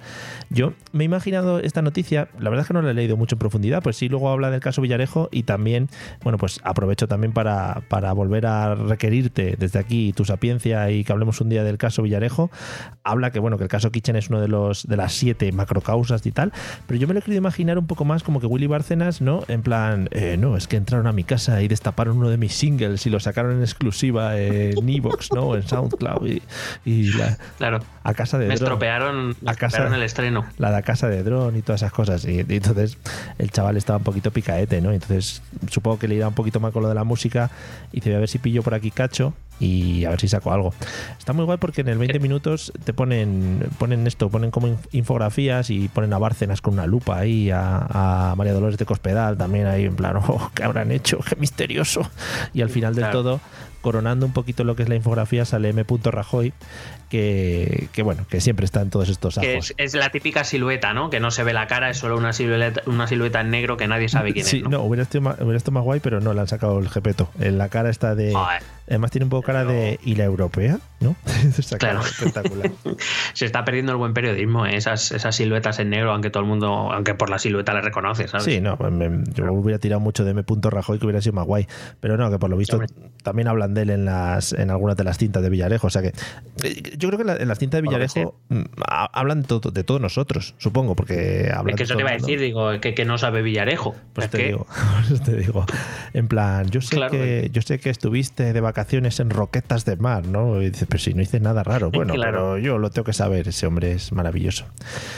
Yo 0.51 0.73
me 0.93 1.05
he 1.05 1.07
imaginado 1.07 1.61
esta 1.61 1.83
noticia, 1.83 2.14
la 2.15 2.51
verdad 2.51 2.61
es 2.61 2.67
que 2.67 2.75
no 2.75 2.83
la 2.83 2.91
he 2.91 2.95
leído 2.95 3.17
mucho 3.17 3.35
en 3.35 3.39
profundidad, 3.39 3.83
pues 3.83 3.97
sí, 3.97 4.09
luego 4.09 4.31
habla 4.31 4.51
del 4.51 4.61
caso 4.61 4.83
Villarejo 4.83 5.29
y 5.31 5.45
también, 5.45 5.89
bueno, 6.23 6.39
pues 6.39 6.61
aprovecho 6.65 7.09
también 7.09 7.33
para, 7.33 7.83
para 7.89 8.13
volver 8.13 8.47
a 8.47 8.75
requerirte 8.75 9.57
desde 9.59 9.79
aquí 9.79 10.13
tu 10.13 10.25
sapiencia 10.25 10.91
y 10.91 11.05
que 11.05 11.13
hablemos 11.13 11.41
un 11.41 11.49
día 11.49 11.65
del 11.65 11.79
caso 11.79 12.03
Villarejo. 12.03 12.51
Habla 13.03 13.31
que, 13.31 13.39
bueno, 13.39 13.59
que 13.59 13.65
el 13.65 13.71
caso 13.71 13.91
Kitchen 13.91 14.17
es 14.17 14.31
uno 14.31 14.41
de 14.41 14.49
los 14.49 14.87
de 14.87 14.97
las 14.97 15.13
siete 15.13 15.51
macrocausas 15.53 16.25
y 16.27 16.33
tal, 16.33 16.53
pero 16.87 16.99
yo 16.99 17.07
me 17.07 17.15
lo 17.15 17.21
he 17.21 17.23
querido 17.23 17.39
imaginar 17.39 17.79
un 17.79 17.87
poco 17.87 18.05
más 18.05 18.23
como 18.23 18.41
que 18.41 18.47
Willy 18.47 18.67
Bárcenas, 18.67 19.21
¿no? 19.21 19.43
En 19.49 19.63
plan, 19.63 20.09
eh, 20.13 20.37
no, 20.39 20.57
es 20.57 20.69
que 20.69 20.77
entraron 20.77 21.07
a 21.07 21.13
mi 21.13 21.25
casa 21.25 21.63
y 21.63 21.69
destaparon 21.69 22.19
uno 22.19 22.31
de 22.31 22.37
mis 22.37 22.55
singles 22.55 23.07
y 23.07 23.11
lo 23.11 23.21
sacaron 23.21 23.53
en 23.57 23.63
exclusiva 23.63 24.39
en 24.39 24.89
Evox, 24.89 25.33
¿no? 25.33 25.55
En 25.55 25.63
SoundCloud 25.63 26.41
y, 26.85 27.13
la, 27.15 27.39
claro. 27.59 27.81
a 28.03 28.15
casa 28.15 28.39
de 28.39 28.49
me 28.49 28.55
estropearon, 28.55 29.37
a 29.47 29.55
casa, 29.55 29.87
el 29.95 30.03
estreno. 30.03 30.45
La 30.59 30.71
de 30.71 30.79
a 30.79 30.83
casa 30.83 31.09
de 31.09 31.23
dron 31.23 31.57
y 31.57 31.63
todas 31.63 31.83
esas 31.83 31.93
cosas. 31.93 32.04
Y, 32.25 32.41
entonces 32.41 32.99
el 33.39 33.51
chaval 33.51 33.77
estaba 33.77 33.99
un 33.99 34.05
poquito 34.05 34.31
picaete, 34.31 34.81
¿no? 34.81 34.93
Entonces 34.93 35.43
supongo 35.71 35.99
que 35.99 36.09
le 36.09 36.17
irá 36.17 36.29
un 36.29 36.35
poquito 36.35 36.61
mal 36.61 36.73
con 36.73 36.83
lo 36.83 36.89
de 36.89 36.95
la 36.95 37.05
música 37.05 37.51
y 37.93 37.97
dice, 37.97 38.11
voy 38.11 38.17
a 38.17 38.21
ver 38.21 38.29
si 38.29 38.39
pillo 38.39 38.63
por 38.63 38.75
aquí 38.75 38.91
cacho 38.91 39.35
y 39.61 40.05
a 40.05 40.11
ver 40.11 40.21
si 40.21 40.29
saco 40.29 40.53
algo. 40.53 40.75
Está 41.19 41.33
muy 41.33 41.45
guay 41.45 41.59
porque 41.59 41.83
en 41.83 41.89
el 41.89 41.99
20 41.99 42.19
minutos 42.19 42.73
te 42.85 42.93
ponen 42.93 43.67
ponen 43.79 44.07
esto, 44.07 44.29
ponen 44.29 44.51
como 44.51 44.77
infografías 44.93 45.71
y 45.71 45.89
ponen 45.89 46.13
a 46.13 46.19
Bárcenas 46.19 46.61
con 46.61 46.75
una 46.75 46.87
lupa 46.87 47.19
ahí, 47.19 47.51
a, 47.53 48.35
María 48.37 48.53
Dolores 48.53 48.79
de 48.79 48.87
Cospedal 48.87 49.37
también 49.37 49.67
ahí 49.67 49.85
en 49.85 49.97
plan, 49.97 50.17
oh, 50.29 50.51
¿qué 50.55 50.65
habrán 50.65 50.91
hecho? 50.91 51.19
¡Qué 51.29 51.37
misterioso! 51.37 52.09
Y 52.53 52.63
al 52.63 52.71
final 52.71 52.95
del 52.95 53.11
todo 53.11 53.41
coronando 53.85 54.25
un 54.25 54.33
poquito 54.33 54.65
lo 54.65 54.77
que 54.77 54.83
es 54.83 54.89
la 54.89 54.95
infografía, 54.95 55.45
sale 55.45 55.69
M. 55.69 55.85
Rajoy, 56.05 56.55
que, 57.19 57.89
que 57.93 58.03
bueno, 58.03 58.27
que 58.29 58.41
siempre 58.41 58.65
está 58.65 58.81
en 58.83 58.91
todos 58.91 59.09
estos 59.09 59.39
Que 59.39 59.53
ajos. 59.55 59.73
es, 59.79 59.95
es 59.95 59.95
la 59.95 60.11
típica 60.11 60.43
silueta, 60.43 60.93
¿no? 60.95 61.11
Que 61.11 61.21
no 61.21 61.31
se 61.31 61.45
ve 61.45 61.53
la 61.53 61.69
cara, 61.69 61.89
es 61.91 61.97
solo 61.99 62.17
una 62.19 62.33
silueta, 62.33 62.83
una 62.87 63.07
silueta 63.07 63.41
en 63.41 63.51
negro 63.51 63.77
que 63.77 63.87
nadie 63.87 64.09
sabe 64.09 64.33
quién 64.33 64.45
Sí, 64.45 64.57
es. 64.59 64.63
¿no? 64.65 64.71
no, 64.71 64.81
hubiera 64.83 65.05
estado, 65.05 65.23
más, 65.23 65.37
hubiera 65.41 65.57
estado 65.57 65.73
más 65.73 65.85
guay, 65.85 66.01
pero 66.01 66.21
no, 66.21 66.35
le 66.35 66.41
han 66.41 66.49
sacado 66.49 66.79
el 66.81 66.89
jepeto. 66.89 67.31
En 67.39 67.57
la 67.57 67.69
cara 67.69 67.89
está 67.89 68.17
de. 68.17 68.33
Joder. 68.33 68.63
Además 68.89 69.13
tiene 69.13 69.25
un 69.25 69.31
poco 69.31 69.45
cara 69.45 69.65
de. 69.65 69.99
¿Y 70.05 70.17
la 70.17 70.25
europea? 70.25 70.79
¿No? 71.01 71.15
Esa 71.59 71.79
cara 71.79 72.01
Claro. 72.01 72.07
espectacular. 72.07 72.71
Se 73.33 73.47
está 73.47 73.65
perdiendo 73.65 73.93
el 73.93 73.99
buen 73.99 74.13
periodismo, 74.13 74.67
¿eh? 74.67 74.77
esas, 74.77 75.13
esas 75.13 75.37
siluetas 75.37 75.79
en 75.79 75.91
negro, 75.91 76.13
aunque 76.13 76.31
todo 76.31 76.43
el 76.43 76.49
mundo, 76.49 76.91
aunque 76.93 77.15
por 77.15 77.31
la 77.31 77.39
silueta 77.39 77.73
le 77.75 77.81
reconoce, 77.81 78.27
¿sabes? 78.29 78.45
Sí, 78.45 78.61
no, 78.61 78.77
me- 78.77 79.23
yo 79.35 79.53
hubiera 79.53 79.79
tirado 79.79 80.01
mucho 80.01 80.25
de 80.25 80.33
M. 80.33 80.43
Rajoy 80.63 80.99
que 80.99 81.07
hubiera 81.07 81.21
sido 81.21 81.35
más 81.35 81.47
guay. 81.47 81.67
Pero 82.01 82.17
no, 82.17 82.31
que 82.31 82.39
por 82.39 82.51
lo 82.51 82.57
visto 82.57 82.81
también 83.23 83.49
hablan 83.49 83.73
de 83.75 83.83
él 83.83 83.91
en 83.91 84.05
las 84.05 84.53
en 84.53 84.71
algunas 84.71 84.97
de 84.97 85.05
las 85.05 85.19
cintas 85.19 85.43
de 85.43 85.49
Villarejo. 85.51 85.87
O 85.87 85.91
sea 85.91 86.03
que 86.03 86.13
eh, 86.63 86.83
yo 87.05 87.09
creo 87.11 87.19
que 87.19 87.25
la- 87.25 87.37
en 87.37 87.49
las 87.49 87.59
cintas 87.59 87.79
de 87.79 87.83
Villarejo 87.83 88.39
mm, 88.49 88.61
ha- 88.89 89.11
hablan 89.13 89.43
de, 89.43 89.49
todo- 89.49 89.71
de 89.71 89.85
todos 89.85 90.01
nosotros, 90.01 90.55
supongo, 90.59 90.97
porque 90.97 91.51
hablan 91.55 91.71
Es 91.75 91.77
que 91.77 91.83
eso 91.85 91.95
te 91.95 92.01
iba 92.03 92.11
a 92.11 92.15
decir, 92.15 92.41
digo, 92.41 92.71
que, 92.81 92.95
que 92.95 93.05
no 93.05 93.19
sabe 93.19 93.43
Villarejo. 93.43 93.95
Pues 94.13 94.27
Es 94.27 94.31
te 94.31 94.39
que- 94.39 94.45
digo, 94.47 94.67
pues 95.09 95.23
te 95.23 95.37
digo, 95.37 95.67
en 96.13 96.29
plan, 96.29 96.69
yo 96.71 96.81
sé 96.81 96.97
Claro. 96.97 97.13
que 97.13 97.51
yo 97.53 97.63
sé 97.63 97.79
que 97.79 97.91
estuviste 97.91 98.53
de 98.53 98.61
vacaciones 98.61 99.21
en 99.21 99.31
Roquetas 99.31 99.85
de 99.85 99.97
Mar, 99.97 100.27
¿no? 100.27 100.61
Y 100.63 100.71
dices, 100.71 100.87
pero 100.89 100.99
si 101.03 101.15
no 101.15 101.23
hice 101.23 101.41
nada 101.41 101.63
raro. 101.63 101.91
Bueno, 101.95 102.15
Claro. 102.15 102.33
pero 102.33 102.59
yo 102.59 102.79
lo 102.79 102.91
tengo 102.91 103.05
que 103.05 103.13
saber, 103.13 103.49
ese 103.49 103.67
hombre 103.67 103.93
es 103.93 104.13
maravilloso. 104.13 104.67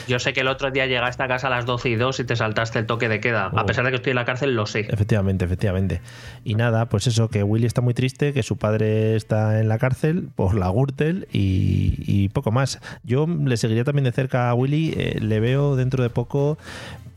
Yo 0.07 0.19
sé 0.19 0.33
que 0.33 0.41
el 0.41 0.47
otro 0.47 0.71
día 0.71 0.85
llegaste 0.85 1.23
a 1.23 1.27
casa 1.27 1.47
a 1.47 1.49
las 1.49 1.65
12 1.65 1.89
y 1.89 1.95
2 1.95 2.19
y 2.19 2.23
te 2.25 2.35
saltaste 2.35 2.79
el 2.79 2.85
toque 2.85 3.07
de 3.09 3.19
queda. 3.19 3.49
Oh. 3.53 3.59
A 3.59 3.65
pesar 3.65 3.83
de 3.85 3.91
que 3.91 3.97
estoy 3.97 4.11
en 4.11 4.15
la 4.17 4.25
cárcel, 4.25 4.55
lo 4.55 4.65
sé. 4.65 4.81
Efectivamente, 4.89 5.45
efectivamente. 5.45 6.01
Y 6.43 6.55
nada, 6.55 6.87
pues 6.87 7.07
eso, 7.07 7.29
que 7.29 7.43
Willy 7.43 7.65
está 7.65 7.81
muy 7.81 7.93
triste, 7.93 8.33
que 8.33 8.43
su 8.43 8.57
padre 8.57 9.15
está 9.15 9.59
en 9.59 9.67
la 9.69 9.77
cárcel 9.77 10.29
por 10.35 10.55
la 10.55 10.69
Gürtel 10.69 11.27
y, 11.31 11.76
y 11.97 12.29
poco 12.29 12.51
más. 12.51 12.79
Yo 13.03 13.27
le 13.27 13.57
seguiría 13.57 13.83
también 13.83 14.05
de 14.05 14.11
cerca 14.11 14.49
a 14.49 14.53
Willy, 14.53 14.93
eh, 14.95 15.19
le 15.21 15.39
veo 15.39 15.75
dentro 15.75 16.03
de 16.03 16.09
poco, 16.09 16.57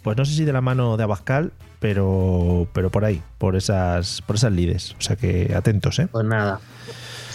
pues 0.02 0.16
no 0.16 0.24
sé 0.24 0.34
si 0.34 0.44
de 0.44 0.52
la 0.52 0.60
mano 0.60 0.96
de 0.96 1.04
Abascal, 1.04 1.52
pero, 1.78 2.68
pero 2.72 2.90
por 2.90 3.04
ahí, 3.04 3.22
por 3.38 3.56
esas, 3.56 4.22
por 4.22 4.36
esas 4.36 4.52
lides. 4.52 4.94
O 4.98 5.02
sea 5.02 5.16
que 5.16 5.52
atentos, 5.54 5.98
¿eh? 5.98 6.08
Pues 6.10 6.24
nada. 6.24 6.60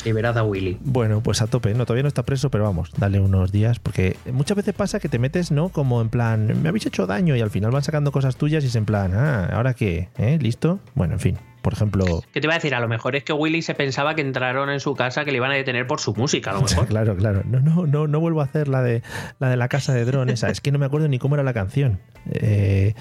Liberad 0.06 0.38
a 0.38 0.44
Willy. 0.44 0.78
Bueno, 0.82 1.22
pues 1.22 1.42
a 1.42 1.48
tope, 1.48 1.74
no, 1.74 1.86
todavía 1.86 2.04
no 2.04 2.08
está 2.08 2.24
preso, 2.24 2.52
pero 2.52 2.64
vamos, 2.64 2.92
dale 2.96 3.20
unos 3.20 3.52
días, 3.52 3.80
porque 3.80 4.18
muchas 4.32 4.56
veces 4.56 4.76
pasa 4.76 5.00
que 5.00 5.10
te 5.10 5.18
metes, 5.18 5.52
¿no? 5.52 5.70
Como 5.70 6.00
en 6.00 6.10
plan, 6.10 6.62
me 6.62 6.70
habéis 6.70 6.86
hecho 6.86 7.08
daño 7.08 7.36
y 7.36 7.42
al 7.42 7.50
final 7.50 7.72
van 7.72 7.82
sacando 7.82 8.12
cosas 8.12 8.36
tuyas 8.36 8.64
y 8.64 8.68
es 8.68 8.76
en 8.76 8.86
plan, 8.86 9.14
ah, 9.16 9.50
¿ahora 9.52 9.74
qué? 9.74 10.10
¿Eh? 10.20 10.38
¿Listo? 10.40 10.80
Bueno, 10.94 11.14
en 11.16 11.20
fin, 11.20 11.38
por 11.66 11.74
ejemplo... 11.74 12.22
¿Qué 12.32 12.42
te 12.42 12.46
iba 12.46 12.54
a 12.54 12.58
decir? 12.58 12.76
A 12.76 12.80
lo 12.80 12.88
mejor 12.88 13.16
es 13.16 13.24
que 13.24 13.34
Willy 13.34 13.64
se 13.64 13.74
pensaba 13.74 14.14
que 14.14 14.22
entraron 14.22 14.70
en 14.70 14.80
su 14.80 14.94
casa 14.94 15.26
que 15.26 15.32
le 15.32 15.38
iban 15.38 15.50
a 15.50 15.56
detener 15.56 15.88
por 15.88 16.00
su 16.00 16.14
música, 16.14 16.52
a 16.52 16.54
lo 16.54 16.62
mejor. 16.70 16.86
Claro, 16.86 17.16
claro. 17.18 17.42
No, 17.44 17.60
no, 17.60 17.88
no, 17.88 18.06
no 18.06 18.20
vuelvo 18.20 18.42
a 18.42 18.44
hacer 18.44 18.68
la 18.68 18.84
de 18.84 19.02
la 19.40 19.50
de 19.50 19.58
la 19.58 19.68
casa 19.68 19.92
de 19.92 20.06
dron 20.06 20.30
esa. 20.30 20.50
Es 20.50 20.62
que 20.62 20.72
no 20.72 20.78
me 20.78 20.86
acuerdo 20.86 21.08
ni 21.08 21.18
cómo 21.18 21.34
era 21.34 21.44
la 21.44 21.54
canción. 21.54 22.00
Eh, 22.32 22.94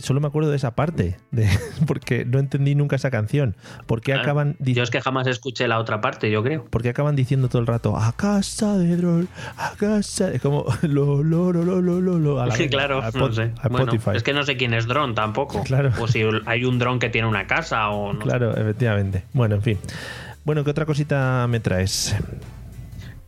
solo 0.00 0.20
me 0.20 0.26
acuerdo 0.26 0.50
de 0.50 0.56
esa 0.56 0.74
parte, 0.74 1.16
de, 1.30 1.48
porque 1.86 2.24
no 2.24 2.38
entendí 2.38 2.74
nunca 2.74 2.96
esa 2.96 3.10
canción. 3.10 3.56
¿Por 3.86 4.00
qué 4.00 4.12
Claro. 4.12 4.22
acaban, 4.22 4.56
Yo 4.60 4.82
es 4.82 4.90
que 4.90 5.00
jamás 5.00 5.26
escuché 5.26 5.66
la 5.68 5.78
otra 5.78 6.00
parte, 6.00 6.30
yo 6.30 6.42
creo. 6.42 6.64
por 6.66 6.82
qué 6.82 6.90
acaban 6.90 7.16
diciendo 7.16 7.48
todo 7.48 7.60
el 7.60 7.66
rato 7.66 7.96
a 7.96 8.12
casa 8.12 8.76
de 8.78 8.96
dron, 8.96 9.28
a 9.56 9.72
casa? 9.78 10.30
Es 10.32 10.40
como 10.42 10.64
lo, 10.82 11.22
lo, 11.22 11.52
lo, 11.52 11.64
lo, 11.64 11.80
lo, 11.80 12.00
lo, 12.00 12.18
lo, 12.18 12.40
a 12.40 12.46
la 12.46 12.54
Sí, 12.56 12.64
venga, 12.64 12.70
claro, 12.78 13.02
a 13.02 13.06
no 13.10 13.10
Pot- 13.28 13.32
sé. 13.34 13.52
a 13.60 13.68
Bueno, 13.68 13.92
es 14.14 14.22
que 14.22 14.32
no 14.32 14.42
sé 14.44 14.56
quién 14.56 14.74
es 14.74 14.86
dron 14.86 15.14
tampoco. 15.14 15.62
Claro. 15.64 15.90
O 15.98 16.06
si 16.06 16.22
hay 16.46 16.64
un 16.64 16.78
dron 16.78 16.98
que 16.98 17.08
tiene 17.08 17.26
una 17.28 17.46
casa 17.46 17.88
o 17.90 18.12
no. 18.12 18.20
sé. 18.20 18.24
Claro, 18.26 18.56
efectivamente. 18.56 19.24
Bueno, 19.32 19.54
en 19.56 19.62
fin. 19.62 19.78
Bueno, 20.44 20.62
¿qué 20.64 20.70
otra 20.70 20.84
cosita 20.86 21.46
me 21.48 21.60
traes? 21.60 22.14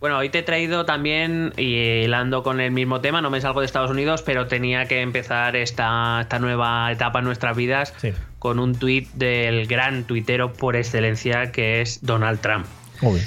Bueno, 0.05 0.19
hoy 0.19 0.29
te 0.29 0.41
he 0.41 0.43
traído 0.43 0.85
también, 0.85 1.55
y 1.57 1.77
hilando 1.77 2.43
con 2.43 2.61
el 2.61 2.73
mismo 2.73 3.01
tema, 3.01 3.23
no 3.23 3.31
me 3.31 3.41
salgo 3.41 3.61
de 3.61 3.67
Estados 3.67 3.91
Unidos, 3.91 4.21
pero 4.21 4.47
tenía 4.49 4.85
que 4.85 5.01
empezar 5.01 5.57
esta, 5.57 6.21
esta 6.21 6.39
nueva 6.39 6.93
etapa 6.93 7.21
en 7.21 7.25
nuestras 7.25 7.57
vidas 7.57 7.95
Sí. 7.97 8.13
con 8.39 8.59
un 8.59 8.75
tuit 8.75 9.09
del 9.15 9.67
gran 9.67 10.05
tuitero 10.05 10.53
por 10.53 10.77
excelencia 10.77 11.53
que 11.53 11.81
es 11.81 12.05
Donald 12.05 12.39
Trump. 12.43 12.67
Uy, 13.01 13.19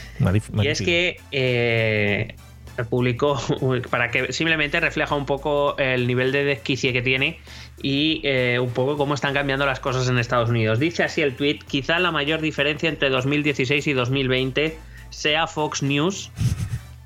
Y 0.62 0.68
es 0.68 0.80
que 0.84 1.20
eh, 1.32 2.36
publicó, 2.92 3.42
para 3.90 4.12
que 4.12 4.32
simplemente 4.32 4.80
refleja 4.80 5.16
un 5.16 5.26
poco 5.26 5.76
el 5.80 6.06
nivel 6.06 6.32
de 6.32 6.44
desquicie 6.44 6.94
que 6.94 7.02
tiene 7.02 7.40
y 7.82 8.22
eh, 8.24 8.60
un 8.60 8.70
poco 8.70 8.98
cómo 8.98 9.16
están 9.16 9.34
cambiando 9.34 9.66
las 9.66 9.80
cosas 9.80 10.08
en 10.10 10.20
Estados 10.20 10.52
Unidos. 10.52 10.78
Dice 10.78 11.04
así 11.04 11.24
el 11.24 11.36
tweet, 11.36 11.58
quizá 11.68 11.98
la 11.98 12.12
mayor 12.12 12.40
diferencia 12.40 12.88
entre 12.88 13.10
2016 13.10 13.88
y 13.88 13.94
2020 13.94 14.78
sea 15.10 15.48
Fox 15.48 15.84
News. 15.84 16.32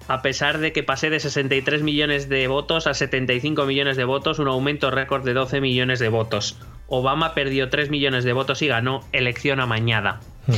A 0.08 0.22
pesar 0.22 0.58
de 0.58 0.74
que 0.74 0.84
pasé 0.84 1.10
de 1.10 1.20
63 1.20 1.84
millones 1.84 2.27
de 2.27 2.48
votos 2.48 2.86
a 2.88 2.93
75 2.93 3.65
millones 3.65 3.96
de 3.98 4.03
votos, 4.03 4.39
un 4.39 4.48
aumento 4.48 4.91
récord 4.91 5.24
de 5.24 5.34
12 5.34 5.62
millones 5.62 6.00
de 6.00 6.10
votos. 6.10 6.60
Obama 6.88 7.34
perdió 7.34 7.70
3 7.70 7.89
millones 7.89 8.24
de 8.25 8.34
votos 8.34 8.62
y 8.62 8.67
ganó 8.67 9.01
elección 9.13 9.60
amañada. 9.62 10.20
Hmm. 10.48 10.53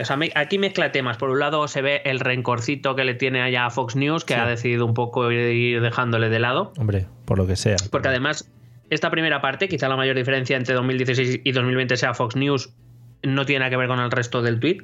O 0.00 0.04
sea, 0.04 0.18
aquí 0.34 0.58
mezcla 0.58 0.90
temas. 0.90 1.18
Por 1.18 1.30
un 1.30 1.38
lado 1.38 1.68
se 1.68 1.82
ve 1.82 2.00
el 2.06 2.18
rencorcito 2.18 2.96
que 2.96 3.04
le 3.04 3.14
tiene 3.14 3.42
allá 3.42 3.66
a 3.66 3.70
Fox 3.70 3.94
News, 3.94 4.24
que 4.24 4.34
Sí. 4.34 4.40
ha 4.40 4.46
decidido 4.46 4.86
un 4.86 4.94
poco 4.94 5.30
ir 5.30 5.80
dejándole 5.82 6.28
de 6.30 6.38
lado. 6.40 6.72
Hombre, 6.78 7.06
por 7.26 7.38
lo 7.38 7.46
que 7.46 7.56
sea. 7.56 7.76
Porque 7.90 8.08
además, 8.08 8.50
esta 8.90 9.10
primera 9.10 9.40
parte, 9.42 9.68
quizá 9.68 9.88
la 9.88 9.96
mayor 9.96 10.16
diferencia 10.16 10.56
entre 10.56 10.74
2016 10.74 11.40
y 11.44 11.52
2020 11.52 11.96
sea 11.98 12.14
Fox 12.14 12.34
News, 12.36 12.70
no 13.22 13.44
tiene 13.44 13.60
nada 13.60 13.70
que 13.70 13.76
ver 13.76 13.86
con 13.86 14.00
el 14.00 14.10
resto 14.10 14.40
del 14.42 14.58
tweet. 14.58 14.78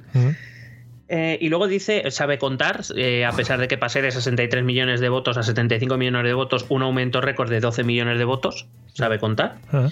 Eh, 1.09 1.38
y 1.41 1.49
luego 1.49 1.69
dice, 1.69 2.11
sabe 2.11 2.38
contar, 2.38 2.83
eh, 2.95 3.25
a 3.25 3.33
pesar 3.33 3.59
de 3.59 3.69
que 3.69 3.79
pasé 3.79 4.03
de 4.03 4.11
63 4.11 4.62
millones 4.62 5.00
de 5.00 5.09
votos 5.09 5.38
a 5.38 5.43
75 5.43 5.97
millones 5.97 6.25
de 6.25 6.35
votos, 6.35 6.67
un 6.69 6.83
aumento 6.83 7.21
récord 7.21 7.49
de 7.49 7.61
12 7.61 7.83
millones 7.85 8.19
de 8.19 8.25
votos, 8.25 8.67
sabe 8.95 9.19
contar. 9.19 9.57
Ah, 9.73 9.88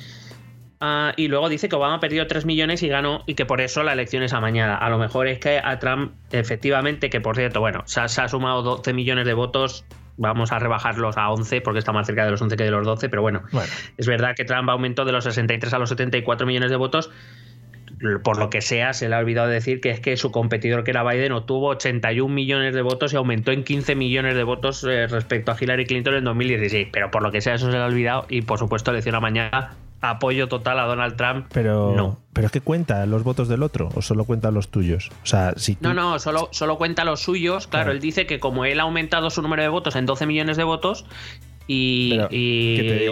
Ah, 0.80 1.14
y 1.16 1.28
luego 1.28 1.48
dice 1.48 1.68
que 1.68 1.76
Obama 1.76 2.00
perdió 2.00 2.26
3 2.26 2.44
millones 2.44 2.82
y 2.82 2.88
ganó 2.88 3.22
y 3.26 3.34
que 3.34 3.46
por 3.46 3.60
eso 3.60 3.82
la 3.82 3.94
elección 3.94 4.22
es 4.22 4.32
amañada. 4.32 4.76
A 4.76 4.90
lo 4.90 4.98
mejor 4.98 5.26
es 5.26 5.38
que 5.38 5.58
a 5.62 5.78
Trump, 5.78 6.12
efectivamente, 6.32 7.08
que 7.08 7.20
por 7.20 7.36
cierto, 7.36 7.60
bueno, 7.60 7.82
se 7.86 8.00
ha, 8.00 8.08
se 8.08 8.20
ha 8.20 8.28
sumado 8.28 8.62
12 8.62 8.92
millones 8.92 9.24
de 9.24 9.32
votos, 9.32 9.86
vamos 10.18 10.52
a 10.52 10.58
rebajarlos 10.58 11.16
a 11.16 11.30
11 11.30 11.62
porque 11.62 11.78
está 11.78 11.92
más 11.92 12.06
cerca 12.06 12.24
de 12.24 12.30
los 12.30 12.42
11 12.42 12.56
que 12.56 12.64
de 12.64 12.70
los 12.70 12.84
12, 12.84 13.08
pero 13.08 13.22
bueno, 13.22 13.42
Bueno, 13.52 13.72
es 13.96 14.06
verdad 14.06 14.34
que 14.36 14.44
Trump 14.44 14.68
aumentó 14.68 15.06
de 15.06 15.12
los 15.12 15.24
63 15.24 15.72
a 15.72 15.78
los 15.78 15.88
74 15.88 16.46
millones 16.46 16.70
de 16.70 16.76
votos. 16.76 17.10
Por 18.22 18.38
lo 18.38 18.50
que 18.50 18.60
sea, 18.60 18.92
se 18.92 19.08
le 19.08 19.14
ha 19.14 19.18
olvidado 19.18 19.48
decir 19.48 19.80
que 19.80 19.90
es 19.90 20.00
que 20.00 20.16
su 20.16 20.30
competidor, 20.30 20.84
que 20.84 20.90
era 20.90 21.02
Biden, 21.02 21.32
obtuvo 21.32 21.68
81 21.68 22.32
millones 22.32 22.74
de 22.74 22.82
votos 22.82 23.12
y 23.12 23.16
aumentó 23.16 23.52
en 23.52 23.64
15 23.64 23.94
millones 23.94 24.34
de 24.34 24.42
votos 24.44 24.84
eh, 24.84 25.06
respecto 25.06 25.50
a 25.52 25.56
Hillary 25.58 25.86
Clinton 25.86 26.14
en 26.14 26.24
2016. 26.24 26.88
Pero 26.92 27.10
por 27.10 27.22
lo 27.22 27.32
que 27.32 27.40
sea, 27.40 27.54
eso 27.54 27.66
se 27.66 27.72
le 27.72 27.78
ha 27.78 27.86
olvidado. 27.86 28.26
Y 28.28 28.42
por 28.42 28.58
supuesto, 28.58 28.90
elección 28.90 29.14
a 29.14 29.20
mañana, 29.20 29.74
apoyo 30.02 30.46
total 30.46 30.78
a 30.78 30.84
Donald 30.84 31.16
Trump. 31.16 31.46
pero. 31.52 31.94
No. 31.96 32.18
¿Pero 32.34 32.46
es 32.48 32.52
que 32.52 32.60
cuenta 32.60 33.06
los 33.06 33.22
votos 33.24 33.48
del 33.48 33.62
otro 33.62 33.88
o 33.94 34.02
solo 34.02 34.24
cuentan 34.24 34.52
los 34.52 34.68
tuyos? 34.68 35.10
O 35.22 35.26
sea, 35.26 35.54
si 35.56 35.74
tú. 35.74 35.88
No, 35.88 35.94
no, 35.94 36.18
solo, 36.18 36.50
solo 36.52 36.76
cuenta 36.76 37.02
los 37.06 37.20
suyos. 37.22 37.66
Claro, 37.66 37.84
Claro. 37.86 37.92
él 37.92 38.00
dice 38.00 38.26
que 38.26 38.38
como 38.40 38.66
él 38.66 38.78
ha 38.78 38.82
aumentado 38.82 39.30
su 39.30 39.40
número 39.40 39.62
de 39.62 39.68
votos 39.68 39.96
en 39.96 40.04
12 40.04 40.26
millones 40.26 40.58
de 40.58 40.64
votos 40.64 41.06
y. 41.66 42.18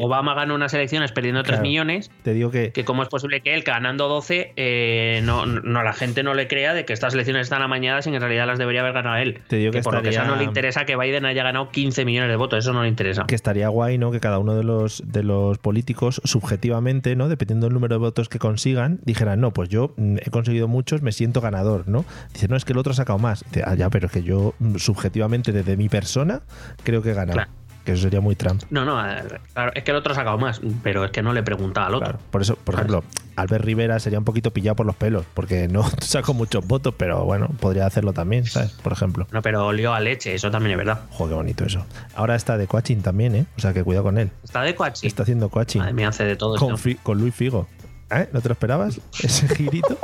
Obama 0.01 0.35
ganó 0.35 0.55
unas 0.55 0.73
elecciones 0.75 1.13
perdiendo 1.13 1.43
3 1.43 1.55
Claro. 1.55 1.63
millones, 1.63 2.11
Te 2.23 2.33
digo 2.35 2.51
que. 2.51 2.73
que 2.73 2.85
cómo 2.85 3.03
es 3.03 3.09
posible 3.09 3.41
que 3.41 3.55
él 3.55 3.63
ganando 3.63 4.09
12 4.09 4.53
eh, 4.57 5.21
no, 5.25 5.47
no 5.47 5.83
la 5.83 5.93
gente 5.93 6.23
no 6.23 6.35
le 6.35 6.49
crea 6.49 6.75
de 6.75 6.85
que 6.85 6.93
estas 6.93 7.15
elecciones 7.15 7.43
están 7.43 7.63
amañadas 7.63 8.07
y 8.07 8.11
en 8.15 8.21
realidad 8.21 8.47
las 8.47 8.59
debería 8.59 8.81
haber 8.81 8.93
ganado 8.93 9.17
él. 9.17 9.39
Te 9.49 9.57
digo 9.57 9.73
que 9.73 9.81
por 9.83 9.95
lo 9.95 10.03
que 10.03 10.13
sea 10.13 10.25
no 10.25 10.37
le 10.37 10.45
interesa 10.45 10.85
que 10.85 10.97
Biden 10.97 11.25
haya 11.27 11.43
ganado 11.43 11.71
15 11.71 12.05
millones 12.05 12.31
de 12.31 12.37
votos, 12.37 12.59
eso 12.61 12.73
no 12.73 12.83
le 12.83 12.89
interesa. 12.89 13.25
que 13.27 13.35
estaría 13.35 13.69
guay, 13.69 13.99
¿no? 13.99 14.11
Que 14.11 14.21
cada 14.21 14.39
uno 14.39 14.55
de 14.55 14.65
los, 14.65 15.03
de 15.07 15.23
los 15.23 15.59
políticos, 15.59 16.21
subjetivamente, 16.25 17.17
¿no? 17.17 17.29
Dependiendo 17.29 17.67
del 17.67 17.75
número 17.75 17.95
de 17.95 17.99
votos 18.01 18.29
que 18.29 18.39
consigan, 18.39 18.99
dijeran, 19.05 19.41
no, 19.41 19.53
pues 19.53 19.69
yo 19.69 19.95
mm, 19.97 20.17
he 20.25 20.31
conseguido 20.31 20.69
muchos, 20.69 21.03
me 21.03 21.13
siento 21.13 21.41
ganador, 21.41 21.89
¿no? 21.89 22.05
Dice, 22.33 22.49
no, 22.49 22.57
es 22.57 22.65
que 22.65 22.73
el 22.73 22.79
otro 22.79 22.93
ha 22.93 22.97
sacado 22.97 23.19
más. 23.19 23.45
Dice, 23.51 23.63
ah, 23.67 23.75
ya, 23.75 23.91
pero 23.91 24.07
es 24.07 24.13
que 24.13 24.23
yo, 24.23 24.55
mm, 24.59 24.77
subjetivamente, 24.77 25.53
desde 25.53 25.77
mi 25.77 25.89
persona, 25.89 26.43
creo 26.83 27.03
que 27.03 27.11
he 27.11 27.15
ganado. 27.15 27.35
Claro. 27.39 27.51
Que 27.85 27.93
eso 27.93 28.03
sería 28.03 28.21
muy 28.21 28.35
Trump. 28.35 28.63
No, 28.71 28.85
no, 28.85 28.99
eh, 29.07 29.23
claro, 29.53 29.73
es 29.75 29.85
que 29.85 29.91
el 29.91 29.97
otro 29.99 30.13
ha 30.13 30.17
sacado 30.17 30.39
más, 30.39 30.61
pero 30.83 31.05
es 31.05 31.11
que 31.11 31.23
no 31.23 31.35
le 31.35 31.43
preguntaba 31.43 31.89
al 31.89 31.95
otro. 31.97 32.07
Claro. 32.13 32.25
Por 32.31 32.41
eso, 32.41 32.57
por 32.57 32.75
ejemplo, 32.77 33.05
Albert 33.37 33.65
Rivera 33.65 33.99
sería 33.99 34.19
un 34.19 34.25
poquito 34.25 34.53
pillado 34.53 34.77
por 34.77 34.87
los 34.87 34.97
pelos, 34.97 35.27
porque 35.35 35.69
no 35.69 35.85
sacó 36.01 36.33
muchos 36.33 36.67
votos, 36.67 36.95
pero 36.97 37.25
bueno, 37.25 37.49
podría 37.61 37.85
hacerlo 37.85 38.15
también, 38.15 38.47
¿sabes? 38.47 38.73
Por 38.73 38.93
ejemplo. 38.93 39.27
No, 39.33 39.43
pero 39.43 39.67
olió 39.67 39.93
a 39.93 40.01
leche, 40.01 40.35
eso 40.35 40.51
también 40.51 40.73
es 40.73 40.79
verdad. 40.79 41.01
Joder, 41.11 41.33
qué 41.33 41.37
bonito 41.37 41.65
eso. 41.65 41.85
Ahora 42.15 42.37
está 42.37 42.57
de 42.57 42.67
coaching 42.67 42.99
también, 42.99 43.35
¿eh? 43.35 43.47
O 43.59 43.61
sea, 43.61 43.75
que 43.75 43.85
cuidado 43.85 44.05
con 44.05 44.19
él. 44.19 44.31
Está 44.43 44.63
de 44.63 44.75
coaching. 44.75 45.07
Está 45.07 45.25
haciendo 45.25 45.51
coaching. 45.51 45.81
Madre 45.81 45.93
mía, 45.93 46.09
hace 46.09 46.25
de 46.25 46.37
todo 46.37 46.57
con, 46.57 46.75
esto. 46.75 46.91
Con 47.03 47.19
Luis 47.19 47.35
Figo. 47.35 47.69
¿Eh? 48.11 48.29
¿No 48.33 48.41
te 48.41 48.49
lo 48.49 48.53
esperabas? 48.55 49.01
Ese 49.23 49.49
girito. 49.49 49.99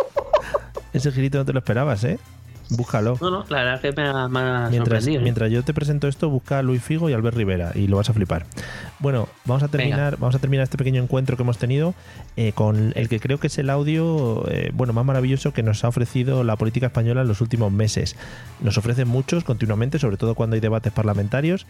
Ese 0.93 1.13
girito 1.13 1.39
no 1.39 1.45
te 1.45 1.53
lo 1.53 1.61
esperabas, 1.61 2.03
¿eh? 2.05 2.19
Búscalo. 2.71 3.19
No, 3.21 3.31
no, 3.31 3.45
la 3.49 3.59
verdad 3.59 3.75
es 3.75 3.81
que 3.81 3.93
me 4.01 4.09
ha, 4.09 4.29
me 4.29 4.41
ha 4.41 4.69
Mientras, 4.71 5.03
sorprendido. 5.03 5.21
¿eh? 5.21 5.23
mientras 5.25 5.51
yo 5.51 5.63
te 5.65 5.75
presento 5.75 6.09
esto, 6.09 6.31
busca 6.31 6.59
a 6.59 6.63
Luis 6.63 6.83
Figo 6.83 7.11
y 7.11 7.13
Albert 7.13 7.37
Rivera 7.37 7.73
y 7.75 7.89
lo 7.89 7.97
vas 7.97 8.11
a 8.11 8.13
flipar. 8.13 8.47
Bueno, 9.01 9.29
vamos 9.45 9.63
a 9.63 9.69
terminar, 9.69 10.17
vamos 10.19 10.35
a 10.35 10.39
terminar 10.39 10.65
este 10.65 10.79
pequeño 10.79 11.03
encuentro 11.03 11.37
que 11.37 11.43
hemos 11.43 11.59
tenido 11.59 11.95
eh, 12.37 12.53
con 12.53 12.93
el 12.95 13.09
que 13.09 13.19
creo 13.19 13.39
que 13.39 13.49
es 13.49 13.59
el 13.59 13.71
audio 13.71 14.45
eh, 14.49 14.71
bueno 14.75 14.93
más 14.93 15.05
maravilloso 15.05 15.53
que 15.53 15.63
nos 15.63 15.85
ha 15.85 15.89
ofrecido 15.89 16.45
la 16.45 16.57
política 16.57 16.87
española 16.87 17.23
en 17.23 17.29
los 17.29 17.41
últimos 17.41 17.73
meses. 17.73 18.15
Nos 18.61 18.79
ofrecen 18.79 19.09
muchos 19.09 19.43
continuamente, 19.45 19.99
sobre 19.99 20.17
todo 20.17 20.35
cuando 20.35 20.55
hay 20.55 20.61
debates 20.61 20.93
parlamentarios, 20.93 21.67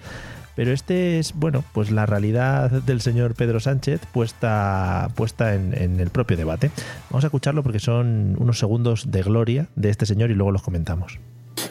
pero 0.57 0.73
este 0.73 1.19
es 1.19 1.33
bueno 1.35 1.65
pues 1.73 1.91
la 1.91 2.05
realidad 2.07 2.71
del 2.71 3.01
señor 3.01 3.35
Pedro 3.35 3.61
Sánchez 3.61 4.01
puesta 4.13 5.09
puesta 5.15 5.55
en, 5.55 5.73
en 5.81 6.01
el 6.01 6.11
propio 6.11 6.37
debate. 6.37 6.71
Vamos 7.11 7.25
a 7.25 7.29
escucharlo 7.29 7.63
porque 7.63 7.79
son 7.79 8.37
unos 8.39 8.59
segundos 8.59 9.11
de 9.11 9.23
gloria 9.23 9.69
de 9.77 9.91
este 9.91 10.05
señor 10.05 10.31
y 10.31 10.35
luego 10.35 10.51
los 10.53 10.63
comentamos. 10.63 10.90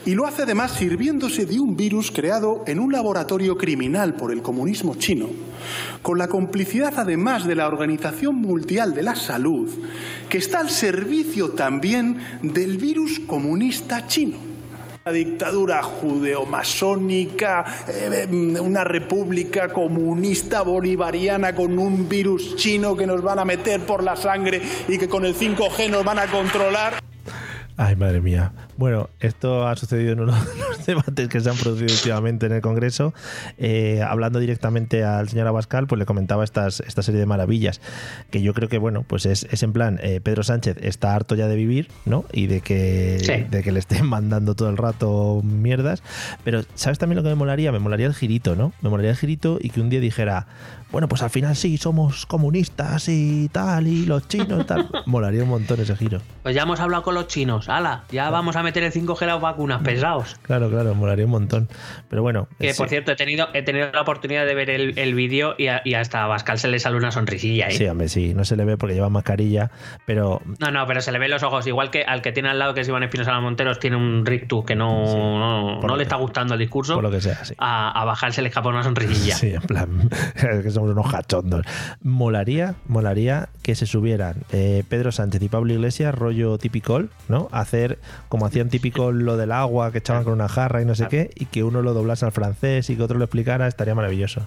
Y 0.05 0.15
lo 0.15 0.25
hace 0.25 0.43
además 0.43 0.71
sirviéndose 0.71 1.45
de 1.45 1.59
un 1.59 1.75
virus 1.75 2.11
creado 2.11 2.63
en 2.67 2.79
un 2.79 2.91
laboratorio 2.91 3.57
criminal 3.57 4.13
por 4.13 4.31
el 4.31 4.41
comunismo 4.41 4.95
chino, 4.95 5.27
con 6.01 6.17
la 6.17 6.27
complicidad 6.27 6.93
además 6.97 7.45
de 7.45 7.55
la 7.55 7.67
Organización 7.67 8.35
Mundial 8.35 8.93
de 8.93 9.03
la 9.03 9.15
Salud, 9.15 9.69
que 10.29 10.37
está 10.37 10.59
al 10.59 10.69
servicio 10.69 11.51
también 11.51 12.17
del 12.41 12.77
virus 12.77 13.19
comunista 13.19 14.07
chino. 14.07 14.37
Una 15.05 15.13
dictadura 15.13 15.81
judeomasónica, 15.81 17.65
eh, 17.87 18.27
una 18.61 18.83
república 18.83 19.69
comunista 19.69 20.61
bolivariana 20.61 21.55
con 21.55 21.77
un 21.79 22.07
virus 22.07 22.55
chino 22.57 22.95
que 22.95 23.07
nos 23.07 23.21
van 23.21 23.39
a 23.39 23.45
meter 23.45 23.81
por 23.81 24.03
la 24.03 24.15
sangre 24.15 24.61
y 24.87 24.97
que 24.97 25.07
con 25.07 25.25
el 25.25 25.35
5G 25.35 25.89
nos 25.89 26.03
van 26.03 26.19
a 26.19 26.27
controlar. 26.27 27.01
Ay, 27.77 27.95
madre 27.95 28.21
mía. 28.21 28.51
Bueno, 28.79 29.09
esto 29.19 29.67
ha 29.67 29.75
sucedido 29.75 30.13
en 30.13 30.21
uno 30.21 30.31
de 30.55 30.55
los 30.69 30.85
debates 30.85 31.27
que 31.27 31.41
se 31.41 31.49
han 31.49 31.57
producido 31.57 31.91
últimamente 31.93 32.45
en 32.45 32.53
el 32.53 32.61
Congreso. 32.61 33.13
Eh, 33.57 34.01
hablando 34.07 34.39
directamente 34.39 35.03
al 35.03 35.27
señor 35.27 35.47
Abascal, 35.47 35.85
pues 35.85 35.99
le 35.99 36.05
comentaba 36.05 36.45
estas, 36.45 36.79
esta 36.79 37.01
serie 37.03 37.19
de 37.19 37.25
maravillas. 37.25 37.81
Que 38.31 38.41
yo 38.41 38.53
creo 38.53 38.69
que, 38.69 38.77
bueno, 38.77 39.03
pues 39.05 39.25
es, 39.25 39.45
es 39.51 39.63
en 39.63 39.73
plan, 39.73 39.99
eh, 40.01 40.21
Pedro 40.23 40.43
Sánchez 40.43 40.77
está 40.79 41.13
harto 41.13 41.35
ya 41.35 41.49
de 41.49 41.57
vivir, 41.57 41.89
¿no? 42.05 42.23
Y 42.31 42.47
de 42.47 42.61
que, 42.61 43.17
Sí. 43.21 43.47
de 43.51 43.63
que 43.63 43.73
le 43.73 43.79
estén 43.79 44.05
mandando 44.07 44.55
todo 44.55 44.69
el 44.69 44.77
rato 44.77 45.41
mierdas. 45.43 46.01
Pero, 46.45 46.61
¿sabes 46.75 46.99
también 46.99 47.17
lo 47.17 47.23
que 47.23 47.29
me 47.29 47.35
molaría? 47.35 47.73
Me 47.73 47.79
molaría 47.79 48.07
el 48.07 48.13
girito, 48.15 48.55
¿no? 48.55 48.71
Me 48.81 48.89
molaría 48.89 49.11
el 49.11 49.17
girito 49.17 49.57
y 49.59 49.71
que 49.71 49.81
un 49.81 49.89
día 49.89 49.99
dijera, 49.99 50.47
bueno, 50.93 51.09
pues 51.09 51.21
al 51.21 51.29
final 51.29 51.55
sí, 51.57 51.77
somos 51.77 52.25
comunistas 52.25 53.09
y 53.09 53.49
tal, 53.51 53.87
y 53.87 54.05
los 54.05 54.25
chinos 54.29 54.61
y 54.61 54.63
tal. 54.63 54.89
molaría 55.05 55.43
un 55.43 55.49
montón 55.49 55.81
ese 55.81 55.97
giro. 55.97 56.21
Pues 56.43 56.55
ya 56.55 56.61
hemos 56.63 56.79
hablado 56.79 57.03
con 57.03 57.13
los 57.13 57.27
chinos. 57.27 57.67
¡Hala! 57.67 58.05
Ya 58.09 58.29
vamos 58.29 58.55
a 58.55 58.63
meter 58.69 58.83
el 58.83 58.91
5G 58.91 59.25
las 59.25 59.41
vacunas, 59.41 59.81
pesados. 59.81 60.35
Claro, 60.43 60.69
claro, 60.69 60.93
molaría 60.95 61.25
un 61.25 61.31
montón. 61.31 61.67
Pero 62.09 62.21
bueno. 62.21 62.47
Que 62.59 62.73
sí. 62.73 62.77
por 62.77 62.89
cierto, 62.89 63.11
he 63.11 63.15
tenido, 63.15 63.47
he 63.53 63.61
tenido 63.63 63.91
la 63.91 64.01
oportunidad 64.01 64.45
de 64.45 64.55
ver 64.55 64.69
el, 64.69 64.97
el 64.97 65.13
vídeo 65.15 65.55
y, 65.57 65.67
a- 65.67 65.81
y 65.83 65.93
hasta 65.95 66.23
a 66.23 66.27
Bascal 66.27 66.57
se 66.59 66.67
le 66.67 66.79
sale 66.79 66.97
una 66.97 67.11
sonrisilla. 67.11 67.67
¿eh? 67.67 67.71
Sí, 67.71 67.85
hombre, 67.85 68.09
sí, 68.09 68.33
no 68.33 68.45
se 68.45 68.55
le 68.55 68.65
ve 68.65 68.77
porque 68.77 68.95
lleva 68.95 69.09
mascarilla, 69.09 69.71
pero 70.05 70.41
No, 70.59 70.71
no, 70.71 70.85
pero 70.87 71.01
se 71.01 71.11
le 71.11 71.19
ven 71.19 71.31
los 71.31 71.43
ojos. 71.43 71.65
Igual 71.67 71.89
que 71.91 72.03
al 72.03 72.21
que 72.21 72.31
tiene 72.31 72.49
al 72.49 72.59
lado, 72.59 72.73
que 72.73 72.81
es 72.81 72.87
Iván 72.87 73.03
Espinosa 73.03 73.39
Monteros, 73.39 73.79
tiene 73.79 73.95
un 73.97 74.25
rictus 74.25 74.65
que 74.65 74.75
no, 74.75 75.05
Sí, 75.07 75.15
no, 75.17 75.87
le 75.89 75.95
que- 75.97 76.03
está 76.03 76.15
gustando 76.17 76.53
el 76.53 76.59
discurso. 76.59 76.95
por 76.95 77.03
lo 77.03 77.11
que 77.11 77.21
sea, 77.21 77.43
sí. 77.45 77.53
A, 77.57 78.01
a 78.01 78.05
Bascal 78.05 78.33
se 78.33 78.41
le 78.41 78.49
escapa 78.49 78.69
una 78.69 78.83
sonrisilla. 78.83 79.35
Sí, 79.35 79.53
en 79.53 79.61
plan, 79.61 80.09
es 80.35 80.63
que 80.63 80.71
somos 80.71 80.91
unos 80.91 81.11
cachondos. 81.11 81.65
Molaría, 82.03 82.75
molaría 82.87 83.49
que 83.61 83.75
se 83.75 83.85
subieran 83.85 84.35
eh, 84.51 84.83
Pedro 84.89 85.11
Sánchez 85.11 85.41
y 85.43 85.49
Pablo 85.49 85.73
Iglesias, 85.73 86.13
rollo 86.15 86.57
tipicol, 86.57 87.09
¿no? 87.27 87.47
Hacer 87.51 87.99
como 88.29 88.45
hacían 88.59 88.69
tipicol 88.69 89.19
lo 89.19 89.37
del 89.37 89.53
agua 89.53 89.91
que 89.91 89.99
echaban 89.99 90.25
con 90.25 90.33
una 90.33 90.49
jarra 90.49 90.81
y 90.81 90.85
no 90.85 90.93
sé 90.93 91.07
qué, 91.07 91.31
y 91.35 91.45
que 91.45 91.63
uno 91.63 91.81
lo 91.81 91.93
doblase 91.93 92.25
al 92.25 92.33
francés 92.33 92.89
y 92.89 92.97
que 92.97 93.03
otro 93.03 93.17
lo 93.17 93.23
explicara, 93.25 93.67
estaría 93.67 93.95
maravilloso. 93.95 94.41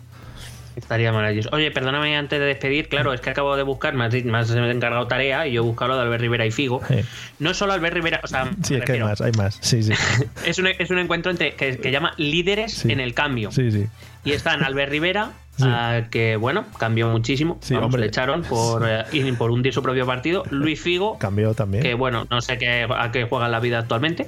Estaría 0.76 1.12
maravilloso. 1.12 1.50
Oye, 1.52 1.70
perdóname 1.70 2.16
antes 2.16 2.38
de 2.38 2.46
despedir. 2.46 2.88
Claro, 2.88 3.12
es 3.12 3.20
que 3.20 3.30
acabo 3.30 3.56
de 3.56 3.62
buscar, 3.62 3.94
di- 4.10 4.22
me 4.24 4.38
has 4.38 4.50
encargado 4.50 5.06
tarea 5.06 5.46
y 5.46 5.52
yo 5.52 5.62
he 5.62 5.64
buscado 5.64 5.90
lo 5.90 5.96
de 5.96 6.02
Albert 6.02 6.22
Rivera 6.22 6.46
y 6.46 6.50
Figo. 6.50 6.80
Sí. 6.88 6.96
No 7.38 7.52
solo 7.54 7.72
Albert 7.74 7.94
Rivera, 7.94 8.20
o 8.22 8.26
sea, 8.26 8.50
Sí, 8.62 8.76
es 8.76 8.82
que 8.84 8.92
hay 8.92 9.00
más, 9.00 9.20
hay 9.20 9.32
más. 9.32 9.58
Sí, 9.60 9.82
sí. 9.82 9.92
es, 10.46 10.58
un, 10.58 10.68
es 10.68 10.90
un 10.90 10.98
encuentro 10.98 11.30
entre, 11.30 11.54
que, 11.54 11.76
que 11.76 11.90
llama 11.90 12.14
Líderes 12.16 12.72
Sí. 12.72 12.90
en 12.92 13.00
el 13.00 13.12
Cambio. 13.14 13.50
Sí, 13.52 13.70
sí. 13.70 13.86
Y 14.24 14.32
están 14.32 14.62
Albert 14.64 14.90
Rivera, 14.90 15.32
Sí. 15.56 15.64
ah, 15.66 16.04
que 16.10 16.36
bueno, 16.36 16.64
cambió 16.78 17.08
muchísimo. 17.08 17.58
Sí, 17.60 17.74
Vamos, 17.74 17.86
hombre. 17.88 18.00
le 18.00 18.06
echaron 18.06 18.42
por, 18.42 18.88
eh, 18.88 19.04
y 19.12 19.30
por 19.32 19.50
hundir 19.50 19.74
su 19.74 19.82
propio 19.82 20.06
partido. 20.06 20.44
Luis 20.50 20.80
Figo, 20.80 21.18
Cambió 21.18 21.52
también. 21.52 21.82
que 21.82 21.92
bueno, 21.92 22.26
no 22.30 22.40
sé 22.40 22.56
qué, 22.56 22.86
a 22.88 23.12
qué 23.12 23.24
juega 23.24 23.44
en 23.46 23.52
la 23.52 23.60
vida 23.60 23.78
actualmente. 23.80 24.26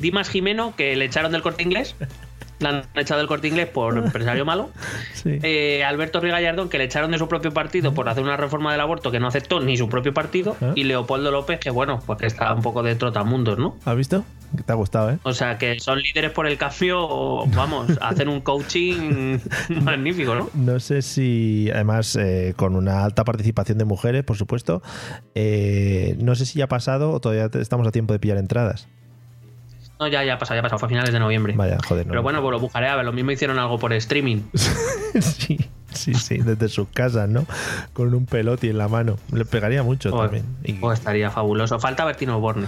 Dimas 0.00 0.28
Jimeno, 0.28 0.74
que 0.76 0.96
le 0.96 1.04
echaron 1.04 1.32
del 1.32 1.42
corte 1.42 1.62
inglés. 1.62 1.94
Le 2.58 2.68
han 2.68 2.82
echado 2.94 3.18
del 3.18 3.26
corte 3.26 3.48
inglés 3.48 3.68
por 3.68 3.96
empresario 3.96 4.44
malo. 4.44 4.70
Sí. 5.14 5.38
Eh, 5.42 5.84
Alberto 5.84 6.18
Ruiz 6.18 6.32
Gallardón, 6.32 6.70
que 6.70 6.78
le 6.78 6.84
echaron 6.84 7.10
de 7.10 7.18
su 7.18 7.28
propio 7.28 7.52
partido 7.52 7.92
por 7.92 8.08
hacer 8.08 8.22
una 8.22 8.38
reforma 8.38 8.72
del 8.72 8.80
aborto 8.80 9.10
que 9.10 9.20
no 9.20 9.26
aceptó 9.26 9.60
ni 9.60 9.76
su 9.76 9.86
propio 9.90 10.14
partido. 10.14 10.56
¿Ah? 10.62 10.72
Y 10.74 10.84
Leopoldo 10.84 11.30
López, 11.30 11.60
que 11.60 11.68
bueno, 11.68 12.00
pues 12.06 12.18
que 12.18 12.26
está 12.26 12.54
un 12.54 12.62
poco 12.62 12.82
de 12.82 12.94
trotamundos, 12.94 13.58
¿no? 13.58 13.76
¿Has 13.84 13.96
visto? 13.96 14.24
Te 14.64 14.72
ha 14.72 14.76
gustado, 14.76 15.10
¿eh? 15.10 15.18
O 15.22 15.34
sea, 15.34 15.58
que 15.58 15.78
son 15.78 16.00
líderes 16.00 16.30
por 16.30 16.46
el 16.46 16.56
cambio, 16.56 17.46
vamos, 17.54 17.98
hacen 18.00 18.28
un 18.28 18.40
coaching 18.40 19.38
magnífico, 19.82 20.34
¿no? 20.34 20.48
No 20.54 20.80
sé 20.80 21.02
si, 21.02 21.70
además, 21.70 22.16
eh, 22.16 22.54
con 22.56 22.74
una 22.74 23.04
alta 23.04 23.24
participación 23.24 23.76
de 23.76 23.84
mujeres, 23.84 24.24
por 24.24 24.38
supuesto, 24.38 24.82
eh, 25.34 26.16
no 26.18 26.34
sé 26.34 26.46
si 26.46 26.60
ya 26.60 26.64
ha 26.64 26.68
pasado 26.68 27.12
o 27.12 27.20
todavía 27.20 27.50
estamos 27.60 27.86
a 27.86 27.92
tiempo 27.92 28.14
de 28.14 28.20
pillar 28.20 28.38
entradas. 28.38 28.88
No, 30.00 30.08
ya, 30.08 30.24
ya 30.24 30.34
ha 30.34 30.38
pasado, 30.38 30.56
ya 30.56 30.60
ha 30.60 30.62
pasado, 30.62 30.78
fue 30.78 30.86
a 30.86 30.88
finales 30.88 31.12
de 31.12 31.20
noviembre. 31.20 31.52
Vaya, 31.54 31.76
joder, 31.86 32.06
no. 32.06 32.12
Pero 32.12 32.22
bueno, 32.22 32.40
pues 32.40 32.52
lo 32.52 32.58
buscaré 32.58 32.88
a 32.88 32.96
ver, 32.96 33.04
lo 33.04 33.12
mismo 33.12 33.32
hicieron 33.32 33.58
algo 33.58 33.78
por 33.78 33.92
streaming. 33.92 34.38
sí, 34.54 35.58
sí, 35.92 36.14
sí, 36.14 36.38
desde 36.38 36.70
sus 36.70 36.88
casas, 36.88 37.28
¿no? 37.28 37.44
Con 37.92 38.14
un 38.14 38.24
peloti 38.24 38.70
en 38.70 38.78
la 38.78 38.88
mano. 38.88 39.18
Le 39.30 39.44
pegaría 39.44 39.82
mucho 39.82 40.10
también. 40.10 40.46
Y, 40.64 40.72
pues 40.72 41.00
estaría 41.00 41.30
fabuloso. 41.30 41.78
Falta 41.78 42.06
Bertino 42.06 42.40
Borne. 42.40 42.66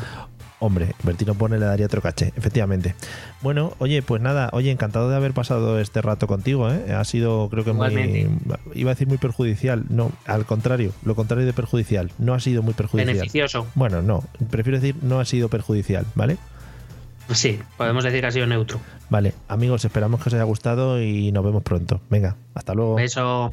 hombre, 0.59 0.95
Bertino 1.05 1.35
Pone 1.35 1.59
le 1.59 1.64
daría 1.64 1.87
otro 1.87 2.03
caché, 2.03 2.35
efectivamente. 2.37 2.95
Bueno, 3.40 3.73
oye, 3.79 4.03
pues 4.03 4.21
nada, 4.21 4.51
oye, 4.53 4.71
encantado 4.71 5.09
de 5.09 5.16
haber 5.16 5.33
pasado 5.33 5.81
este 5.81 6.03
rato 6.03 6.27
contigo, 6.27 6.71
¿eh? 6.71 6.92
Ha 6.92 7.05
sido, 7.05 7.49
creo 7.49 7.64
que 7.64 7.73
muy. 7.73 8.29
Iba 8.75 8.90
a 8.90 8.95
decir 8.95 9.09
muy 9.09 9.16
perjudicial. 9.16 9.87
No, 9.88 10.12
al 10.27 10.45
contrario, 10.45 10.92
lo 11.03 11.14
contrario 11.14 11.47
de 11.47 11.55
perjudicial. 11.55 12.11
No 12.18 12.35
ha 12.35 12.40
sido 12.40 12.62
muy 12.62 12.75
perjudicial. 12.75 13.14
Beneficioso. 13.14 13.66
Bueno, 13.75 14.03
no, 14.03 14.23
prefiero 14.51 14.79
decir 14.79 14.97
no 15.01 15.18
ha 15.18 15.25
sido 15.25 15.49
perjudicial, 15.49 16.05
¿vale? 16.14 16.37
Sí, 17.35 17.61
podemos 17.77 18.05
decir 18.05 18.21
que 18.21 18.27
ha 18.27 18.33
sido 18.33 18.47
neutro. 18.47 18.81
Vale, 19.11 19.35
amigos, 19.49 19.85
esperamos 19.85 20.23
que 20.23 20.29
os 20.29 20.35
haya 20.35 20.45
gustado 20.45 21.01
y 21.03 21.33
nos 21.33 21.45
vemos 21.45 21.62
pronto. 21.62 22.01
Venga, 22.11 22.37
hasta 22.55 22.75
luego. 22.75 22.95
Beso. 22.95 23.53